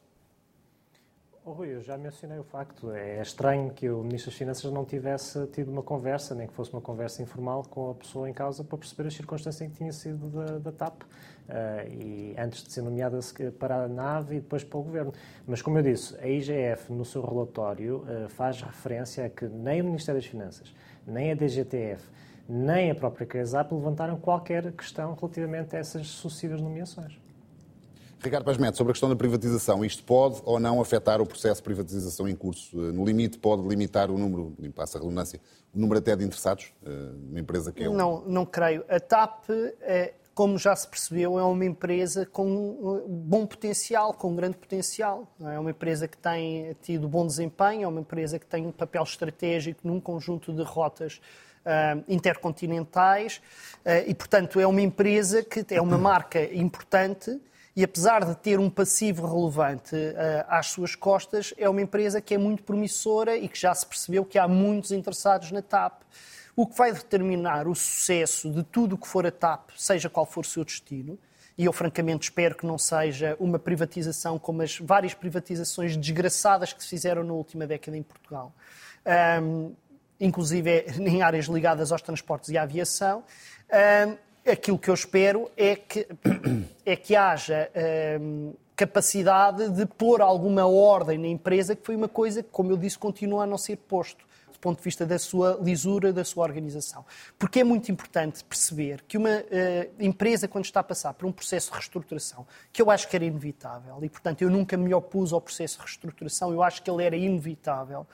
Oh, 1.49 1.53
Rui, 1.53 1.75
eu 1.75 1.81
já 1.81 1.97
mencionei 1.97 2.39
o 2.39 2.45
facto. 2.45 2.93
É 2.93 3.23
estranho 3.23 3.71
que 3.71 3.89
o 3.89 4.03
Ministro 4.03 4.31
das 4.31 4.39
Finanças 4.39 4.71
não 4.71 4.85
tivesse 4.85 5.47
tido 5.47 5.71
uma 5.71 5.83
conversa, 5.83 6.35
nem 6.35 6.47
que 6.47 6.53
fosse 6.53 6.71
uma 6.75 6.83
conversa 6.83 7.23
informal 7.23 7.63
com 7.63 7.91
a 7.91 7.95
pessoa 7.95 8.29
em 8.29 8.35
causa 8.35 8.63
para 8.63 8.77
perceber 8.77 9.09
as 9.09 9.15
circunstâncias 9.15 9.63
em 9.63 9.71
que 9.71 9.79
tinha 9.79 9.91
sido 9.91 10.29
da, 10.29 10.59
da 10.59 10.71
TAP. 10.71 11.05
Uh, 11.05 11.89
e 11.91 12.35
antes 12.37 12.63
de 12.65 12.71
ser 12.71 12.83
nomeada 12.83 13.19
para 13.59 13.85
a 13.85 13.89
nave 13.89 14.37
e 14.37 14.41
depois 14.41 14.63
para 14.63 14.79
o 14.79 14.83
governo. 14.83 15.15
Mas, 15.47 15.63
como 15.63 15.79
eu 15.79 15.83
disse, 15.83 16.15
a 16.21 16.29
IGF, 16.29 16.93
no 16.93 17.07
seu 17.07 17.25
relatório, 17.25 18.05
uh, 18.05 18.29
faz 18.29 18.61
referência 18.61 19.25
a 19.25 19.31
que 19.31 19.47
nem 19.47 19.81
o 19.81 19.85
Ministério 19.85 20.21
das 20.21 20.29
Finanças, 20.29 20.75
nem 21.07 21.33
a 21.33 21.35
DGTF, 21.35 22.11
nem 22.47 22.91
a 22.91 22.95
própria 22.95 23.27
CRESAP 23.27 23.73
levantaram 23.73 24.19
qualquer 24.19 24.71
questão 24.73 25.15
relativamente 25.15 25.75
a 25.75 25.79
essas 25.79 26.09
sucessivas 26.09 26.61
nomeações. 26.61 27.19
Ricardo 28.21 28.45
Pasmet, 28.45 28.77
sobre 28.77 28.91
a 28.91 28.95
questão 28.95 29.09
da 29.09 29.15
privatização, 29.15 29.85
isto 29.85 30.03
pode 30.03 30.43
ou 30.45 30.59
não 30.59 30.81
afetar 30.81 31.21
o 31.21 31.27
processo 31.27 31.57
de 31.57 31.63
privatização 31.63 32.29
em 32.29 32.35
curso? 32.35 32.77
Eh, 32.77 32.93
no 32.93 33.05
limite, 33.05 33.39
pode 33.39 33.67
limitar 33.67 34.11
o 34.11 34.19
número, 34.19 34.57
passa 34.75 34.99
a 34.99 35.01
redundância, 35.01 35.41
o 35.73 35.79
número 35.79 35.99
até 35.99 36.17
de 36.17 36.25
interessados? 36.25 36.73
Uma 37.31 37.39
empresa 37.39 37.73
que 37.73 37.85
é. 37.85 37.89
Não, 37.89 38.23
não 38.23 38.45
creio. 38.45 38.85
A 38.89 38.99
TAP 38.99 39.49
é, 39.83 40.15
como 40.35 40.59
já 40.59 40.75
se 40.75 40.89
percebeu, 40.89 41.39
é 41.39 41.45
uma 41.45 41.65
empresa 41.65 42.27
com 42.27 43.05
bom 43.09 43.47
potencial, 43.47 44.13
com 44.13 44.35
grande 44.35 44.57
potencial. 44.57 45.27
É 45.41 45.59
uma 45.59 45.71
empresa 45.71 46.09
que 46.09 46.17
tem 46.17 46.77
tido 46.83 47.09
bom 47.09 47.27
desempenho, 47.27 47.85
é 47.85 47.89
uma 47.89 48.01
empresa 48.01 48.39
que 48.39 48.47
tem 48.47 48.67
um 48.67 48.73
papel 48.73 49.03
estratégico 49.05 49.81
num 49.85 50.01
conjunto 50.01 50.53
de 50.53 50.63
rotas 50.63 51.21
intercontinentais 52.07 53.43
e, 54.07 54.15
portanto, 54.15 54.59
é 54.59 54.67
uma 54.67 54.81
empresa 54.81 55.43
que 55.43 55.65
é 55.75 55.83
uma 55.83 55.99
marca 55.99 56.43
importante 56.55 57.39
e, 57.79 57.85
apesar 57.85 58.25
de 58.25 58.35
ter 58.35 58.59
um 58.59 58.69
passivo 58.69 59.25
relevante 59.25 59.95
uh, 59.95 60.45
às 60.49 60.67
suas 60.67 60.97
costas, 60.97 61.55
é 61.57 61.69
uma 61.69 61.81
empresa 61.81 62.21
que 62.21 62.35
é 62.35 62.39
muito 62.39 62.65
promissora 62.65 63.37
e 63.37 63.49
que 63.49 63.57
já 63.57 63.73
se 63.73 63.87
percebeu 63.87 64.25
que 64.25 64.37
há 64.37 64.49
muitos 64.49 64.91
interessados 64.91 65.53
na 65.53 65.63
TAP. 65.63 66.03
O 66.57 66.67
que 66.67 66.77
vai 66.77 66.93
determinar 66.93 67.69
o 67.69 67.77
sucesso 67.77 68.51
de 68.51 68.65
tudo 68.65 68.97
o 68.97 68.99
que 68.99 69.07
for 69.07 69.25
a 69.25 69.31
TAP, 69.31 69.71
seja 69.77 70.11
qual 70.11 70.27
for 70.27 70.41
o 70.41 70.49
seu 70.49 70.65
destino, 70.65 71.17
e 71.57 71.67
eu 71.67 71.73
francamente 71.73 72.25
espero 72.25 72.57
que 72.57 72.67
não 72.67 72.77
seja 72.77 73.37
uma 73.39 73.61
privatização 73.61 74.41
como 74.41 74.63
as 74.63 74.77
várias 74.81 75.15
privatizações 75.15 75.97
desgraçadas 75.97 76.73
que 76.73 76.83
se 76.83 76.89
fizeram 76.91 77.23
na 77.23 77.33
última 77.33 77.65
década 77.65 77.97
em 77.97 78.03
Portugal, 78.03 78.53
um, 79.41 79.73
inclusive 80.19 80.85
em 80.99 81.23
áreas 81.23 81.45
ligadas 81.45 81.93
aos 81.93 82.03
transportes 82.03 82.51
e 82.51 82.59
à 82.59 82.63
aviação. 82.65 83.23
Um, 83.71 84.28
aquilo 84.51 84.79
que 84.79 84.91
eu 84.91 84.95
espero 84.95 85.51
é 85.57 85.77
que, 85.77 86.07
é 86.85 86.97
que 86.97 87.15
haja 87.15 87.71
um, 88.21 88.53
capacidade 88.77 89.69
de 89.71 89.87
pôr 89.87 90.21
alguma 90.21 90.67
ordem 90.67 91.19
na 91.19 91.29
empresa, 91.29 91.75
que 91.75 91.85
foi 91.85 91.97
uma 91.97 92.09
coisa 92.09 92.43
que, 92.43 92.49
como 92.51 92.71
eu 92.71 92.77
disse, 92.77 92.99
continua 92.99 93.45
a 93.45 93.47
não 93.47 93.59
ser 93.59 93.77
posto 93.77 94.29
do 94.59 94.61
ponto 94.61 94.79
de 94.79 94.85
vista 94.85 95.07
da 95.07 95.19
sua 95.21 95.57
lisura, 95.63 96.13
da 96.13 96.25
sua 96.25 96.43
organização. 96.43 97.05
Porque 97.39 97.61
é 97.61 97.65
muito 97.65 97.93
importante 97.93 98.43
perceber 98.43 99.05
que 99.07 99.17
uma 99.17 99.31
uh, 99.31 99.45
empresa, 100.01 100.49
quando 100.49 100.65
está 100.65 100.81
a 100.81 100.83
passar 100.83 101.15
por 101.15 101.27
um 101.27 101.33
processo 101.33 101.71
de 101.71 101.77
reestruturação, 101.77 102.45
que 102.73 102.83
eu 102.83 102.91
acho 102.91 103.09
que 103.09 103.15
era 103.15 103.25
inevitável, 103.25 103.97
e 104.03 104.09
portanto 104.09 104.43
eu 104.43 104.51
nunca 104.51 104.77
me 104.77 104.93
opus 104.93 105.33
ao 105.33 105.41
processo 105.41 105.79
de 105.79 105.85
reestruturação, 105.85 106.53
eu 106.53 106.61
acho 106.61 106.83
que 106.83 106.91
ele 106.91 107.05
era 107.05 107.17
inevitável, 107.17 108.05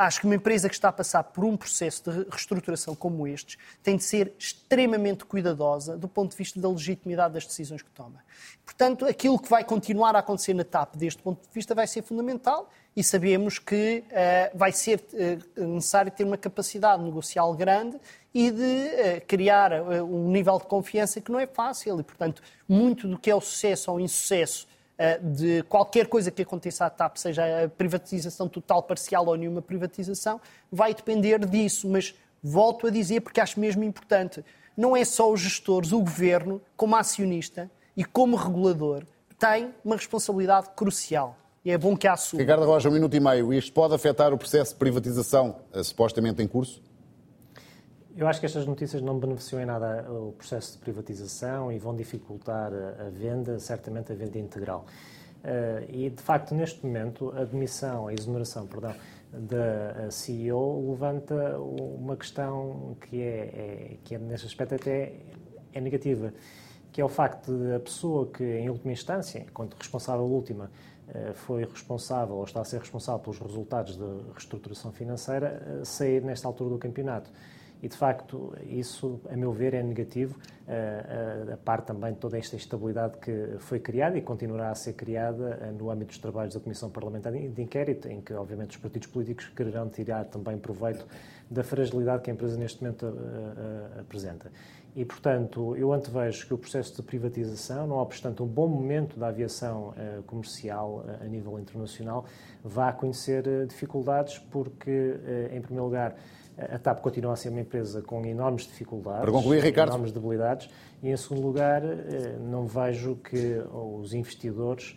acho 0.00 0.20
que 0.20 0.26
uma 0.26 0.34
empresa 0.34 0.66
que 0.66 0.74
está 0.74 0.88
a 0.88 0.92
passar 0.92 1.22
por 1.24 1.44
um 1.44 1.56
processo 1.56 2.10
de 2.10 2.24
reestruturação 2.30 2.94
como 2.94 3.26
este 3.26 3.58
tem 3.82 3.98
de 3.98 4.02
ser 4.02 4.32
extremamente 4.38 5.26
cuidadosa 5.26 5.96
do 5.96 6.08
ponto 6.08 6.30
de 6.30 6.36
vista 6.38 6.58
da 6.58 6.70
legitimidade 6.70 7.34
das 7.34 7.46
decisões 7.46 7.82
que 7.82 7.90
toma. 7.90 8.24
Portanto, 8.64 9.04
aquilo 9.04 9.38
que 9.38 9.48
vai 9.48 9.62
continuar 9.62 10.16
a 10.16 10.20
acontecer 10.20 10.54
na 10.54 10.64
TAP 10.64 10.96
deste 10.96 11.22
ponto 11.22 11.42
de 11.42 11.52
vista 11.52 11.74
vai 11.74 11.86
ser 11.86 12.02
fundamental 12.02 12.70
e 12.96 13.04
sabemos 13.04 13.58
que 13.58 14.02
uh, 14.06 14.56
vai 14.56 14.72
ser 14.72 15.04
uh, 15.12 15.66
necessário 15.74 16.10
ter 16.10 16.24
uma 16.24 16.38
capacidade 16.38 17.02
negocial 17.02 17.54
grande 17.54 18.00
e 18.32 18.50
de 18.50 18.62
uh, 18.62 19.26
criar 19.26 19.82
um 20.02 20.30
nível 20.30 20.58
de 20.58 20.64
confiança 20.64 21.20
que 21.20 21.30
não 21.30 21.38
é 21.38 21.46
fácil. 21.46 22.00
E, 22.00 22.02
portanto, 22.02 22.42
muito 22.66 23.06
do 23.06 23.18
que 23.18 23.30
é 23.30 23.34
o 23.34 23.40
sucesso 23.40 23.92
ou 23.92 24.00
insucesso 24.00 24.66
de 25.22 25.62
qualquer 25.64 26.06
coisa 26.06 26.30
que 26.30 26.42
aconteça 26.42 26.84
à 26.84 26.90
TAP, 26.90 27.16
seja 27.16 27.64
a 27.64 27.68
privatização 27.68 28.48
total, 28.48 28.82
parcial 28.82 29.26
ou 29.26 29.36
nenhuma 29.36 29.62
privatização, 29.62 30.40
vai 30.70 30.94
depender 30.94 31.44
disso. 31.46 31.88
Mas 31.88 32.14
volto 32.42 32.86
a 32.86 32.90
dizer, 32.90 33.20
porque 33.20 33.40
acho 33.40 33.58
mesmo 33.58 33.82
importante, 33.82 34.44
não 34.76 34.96
é 34.96 35.04
só 35.04 35.30
os 35.30 35.40
gestores, 35.40 35.92
o 35.92 36.00
governo, 36.00 36.60
como 36.76 36.96
acionista 36.96 37.70
e 37.96 38.04
como 38.04 38.36
regulador, 38.36 39.04
tem 39.38 39.74
uma 39.84 39.96
responsabilidade 39.96 40.68
crucial 40.76 41.36
e 41.64 41.70
é 41.70 41.78
bom 41.78 41.96
que 41.96 42.06
a 42.06 42.14
assuma. 42.14 42.40
Ricardo 42.40 42.64
Rocha, 42.64 42.88
um 42.88 42.92
minuto 42.92 43.14
e 43.14 43.20
meio. 43.20 43.52
Isto 43.52 43.72
pode 43.72 43.94
afetar 43.94 44.32
o 44.32 44.38
processo 44.38 44.72
de 44.72 44.78
privatização 44.78 45.56
uh, 45.74 45.84
supostamente 45.84 46.42
em 46.42 46.48
curso? 46.48 46.82
Eu 48.20 48.28
acho 48.28 48.38
que 48.38 48.44
estas 48.44 48.66
notícias 48.66 49.00
não 49.00 49.18
beneficiam 49.18 49.62
em 49.62 49.64
nada 49.64 50.06
o 50.12 50.32
processo 50.32 50.72
de 50.74 50.78
privatização 50.80 51.72
e 51.72 51.78
vão 51.78 51.96
dificultar 51.96 52.70
a 52.70 53.08
venda, 53.08 53.58
certamente 53.58 54.12
a 54.12 54.14
venda 54.14 54.38
integral. 54.38 54.84
Uh, 55.42 55.88
e, 55.88 56.10
de 56.10 56.22
facto, 56.22 56.54
neste 56.54 56.84
momento, 56.84 57.32
a 57.34 57.44
demissão, 57.44 58.08
a 58.08 58.12
exoneração, 58.12 58.66
perdão, 58.66 58.94
da 59.32 60.10
CEO 60.10 60.90
levanta 60.90 61.58
uma 61.58 62.14
questão 62.14 62.94
que 63.00 63.22
é, 63.22 63.24
é, 63.24 63.96
que 64.04 64.14
é 64.14 64.18
nesse 64.18 64.44
aspecto 64.44 64.74
até 64.74 65.14
é 65.72 65.80
negativa, 65.80 66.34
que 66.92 67.00
é 67.00 67.04
o 67.04 67.08
facto 67.08 67.56
de 67.56 67.74
a 67.74 67.80
pessoa 67.80 68.26
que, 68.26 68.44
em 68.44 68.68
última 68.68 68.92
instância, 68.92 69.38
enquanto 69.38 69.78
responsável 69.78 70.26
última, 70.26 70.70
uh, 71.08 71.32
foi 71.32 71.64
responsável 71.64 72.34
ou 72.34 72.44
está 72.44 72.60
a 72.60 72.64
ser 72.66 72.80
responsável 72.80 73.20
pelos 73.20 73.38
resultados 73.38 73.96
da 73.96 74.30
reestruturação 74.34 74.92
financeira, 74.92 75.80
uh, 75.80 75.86
sair 75.86 76.22
nesta 76.22 76.46
altura 76.46 76.68
do 76.68 76.78
campeonato. 76.78 77.30
E, 77.82 77.88
de 77.88 77.96
facto, 77.96 78.54
isso, 78.66 79.20
a 79.30 79.36
meu 79.36 79.52
ver, 79.52 79.72
é 79.72 79.82
negativo, 79.82 80.38
a, 80.68 81.50
a, 81.50 81.54
a 81.54 81.56
parte 81.56 81.86
também 81.86 82.12
de 82.12 82.18
toda 82.18 82.36
esta 82.36 82.54
estabilidade 82.54 83.16
que 83.18 83.56
foi 83.58 83.80
criada 83.80 84.18
e 84.18 84.22
continuará 84.22 84.70
a 84.70 84.74
ser 84.74 84.92
criada 84.92 85.58
eh, 85.62 85.72
no 85.72 85.90
âmbito 85.90 86.08
dos 86.08 86.18
trabalhos 86.18 86.54
da 86.54 86.60
Comissão 86.60 86.90
Parlamentar 86.90 87.32
de 87.32 87.62
Inquérito, 87.62 88.06
em 88.08 88.20
que, 88.20 88.34
obviamente, 88.34 88.72
os 88.72 88.76
partidos 88.76 89.08
políticos 89.08 89.48
quererão 89.56 89.88
tirar 89.88 90.26
também 90.26 90.58
proveito 90.58 91.06
da 91.50 91.64
fragilidade 91.64 92.22
que 92.22 92.30
a 92.30 92.34
empresa 92.34 92.58
neste 92.58 92.82
momento 92.82 93.06
eh, 93.06 94.00
apresenta. 94.00 94.52
E, 94.94 95.04
portanto, 95.04 95.74
eu 95.76 95.92
antevejo 95.92 96.46
que 96.46 96.52
o 96.52 96.58
processo 96.58 96.96
de 96.96 97.02
privatização, 97.02 97.86
não 97.86 97.96
obstante 97.96 98.42
um 98.42 98.46
bom 98.46 98.68
momento 98.68 99.18
da 99.18 99.28
aviação 99.28 99.90
uh, 99.90 100.22
comercial 100.24 101.04
a 101.20 101.24
nível 101.26 101.60
internacional, 101.60 102.24
vá 102.64 102.92
conhecer 102.92 103.46
uh, 103.46 103.66
dificuldades, 103.66 104.38
porque, 104.38 105.14
em 105.52 105.60
primeiro 105.60 105.84
lugar, 105.84 106.16
a 106.70 106.78
TAP 106.78 107.00
continua 107.00 107.32
a 107.32 107.36
ser 107.36 107.48
uma 107.48 107.60
empresa 107.60 108.02
com 108.02 108.24
enormes 108.24 108.64
dificuldades, 108.66 109.22
Para 109.22 109.32
concluir, 109.32 109.62
Ricardo. 109.62 109.90
enormes 109.90 110.12
debilidades, 110.12 110.68
e 111.02 111.08
em 111.10 111.16
segundo 111.16 111.42
lugar, 111.42 111.82
eh, 111.84 112.36
não 112.40 112.66
vejo 112.66 113.16
que 113.16 113.62
os 113.72 114.12
investidores, 114.12 114.96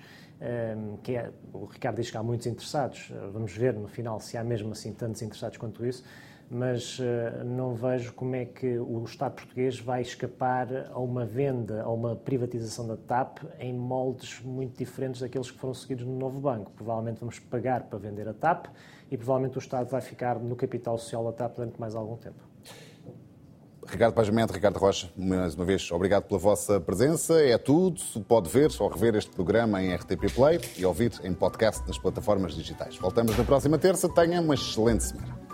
que 1.02 1.16
é, 1.16 1.32
o 1.54 1.66
Ricardo 1.66 1.98
diz 1.98 2.12
que 2.12 2.18
há 2.18 2.24
muitos 2.24 2.48
interessados, 2.48 3.12
eh, 3.12 3.30
vamos 3.32 3.56
ver 3.56 3.74
no 3.74 3.88
final 3.88 4.20
se 4.20 4.38
há 4.38 4.44
mesmo 4.44 4.72
assim 4.72 4.94
tantos 4.94 5.22
interessados 5.22 5.58
quanto 5.58 5.86
isso, 5.86 6.04
mas 6.50 7.00
não 7.46 7.74
vejo 7.74 8.14
como 8.14 8.36
é 8.36 8.46
que 8.46 8.78
o 8.78 9.04
Estado 9.06 9.34
português 9.34 9.80
vai 9.80 10.02
escapar 10.02 10.68
a 10.92 11.00
uma 11.00 11.26
venda, 11.26 11.82
a 11.82 11.90
uma 11.90 12.16
privatização 12.16 12.86
da 12.86 12.96
TAP 12.96 13.40
em 13.60 13.74
moldes 13.74 14.40
muito 14.42 14.78
diferentes 14.78 15.22
daqueles 15.22 15.50
que 15.50 15.58
foram 15.58 15.74
seguidos 15.74 16.06
no 16.06 16.16
novo 16.16 16.40
banco. 16.40 16.70
Provavelmente 16.72 17.20
vamos 17.22 17.40
pagar 17.40 17.86
para 17.86 17.98
vender 17.98 18.28
a 18.28 18.34
TAP 18.34 18.68
e 19.10 19.18
provavelmente 19.18 19.58
o 19.58 19.60
Estado 19.60 19.90
vai 19.90 20.02
ficar 20.02 20.38
no 20.38 20.56
capital 20.56 20.96
social 20.98 21.24
da 21.24 21.32
TAP 21.32 21.56
durante 21.56 21.80
mais 21.80 21.96
algum 21.96 22.18
tempo. 22.18 22.53
Ricardo 23.88 24.13
Pajamento, 24.13 24.54
Ricardo 24.54 24.78
Rocha, 24.78 25.10
mais 25.15 25.56
uma 25.56 25.65
vez, 25.65 25.91
obrigado 25.91 26.24
pela 26.24 26.39
vossa 26.39 26.80
presença. 26.80 27.39
É 27.41 27.58
tudo. 27.58 28.02
Pode 28.28 28.50
ver 28.50 28.72
ou 28.80 28.89
rever 28.89 29.15
este 29.15 29.32
programa 29.32 29.82
em 29.82 29.93
RTP 29.93 30.34
Play 30.34 30.60
e 30.78 30.86
ouvir 30.86 31.12
em 31.24 31.34
podcast 31.34 31.86
nas 31.88 31.98
plataformas 31.98 32.54
digitais. 32.54 32.98
Voltamos 32.98 33.38
na 33.38 33.43
próxima 33.43 33.78
terça. 33.78 34.10
Tenha 34.10 34.41
uma 34.41 34.54
excelente 34.54 35.04
semana. 35.04 35.53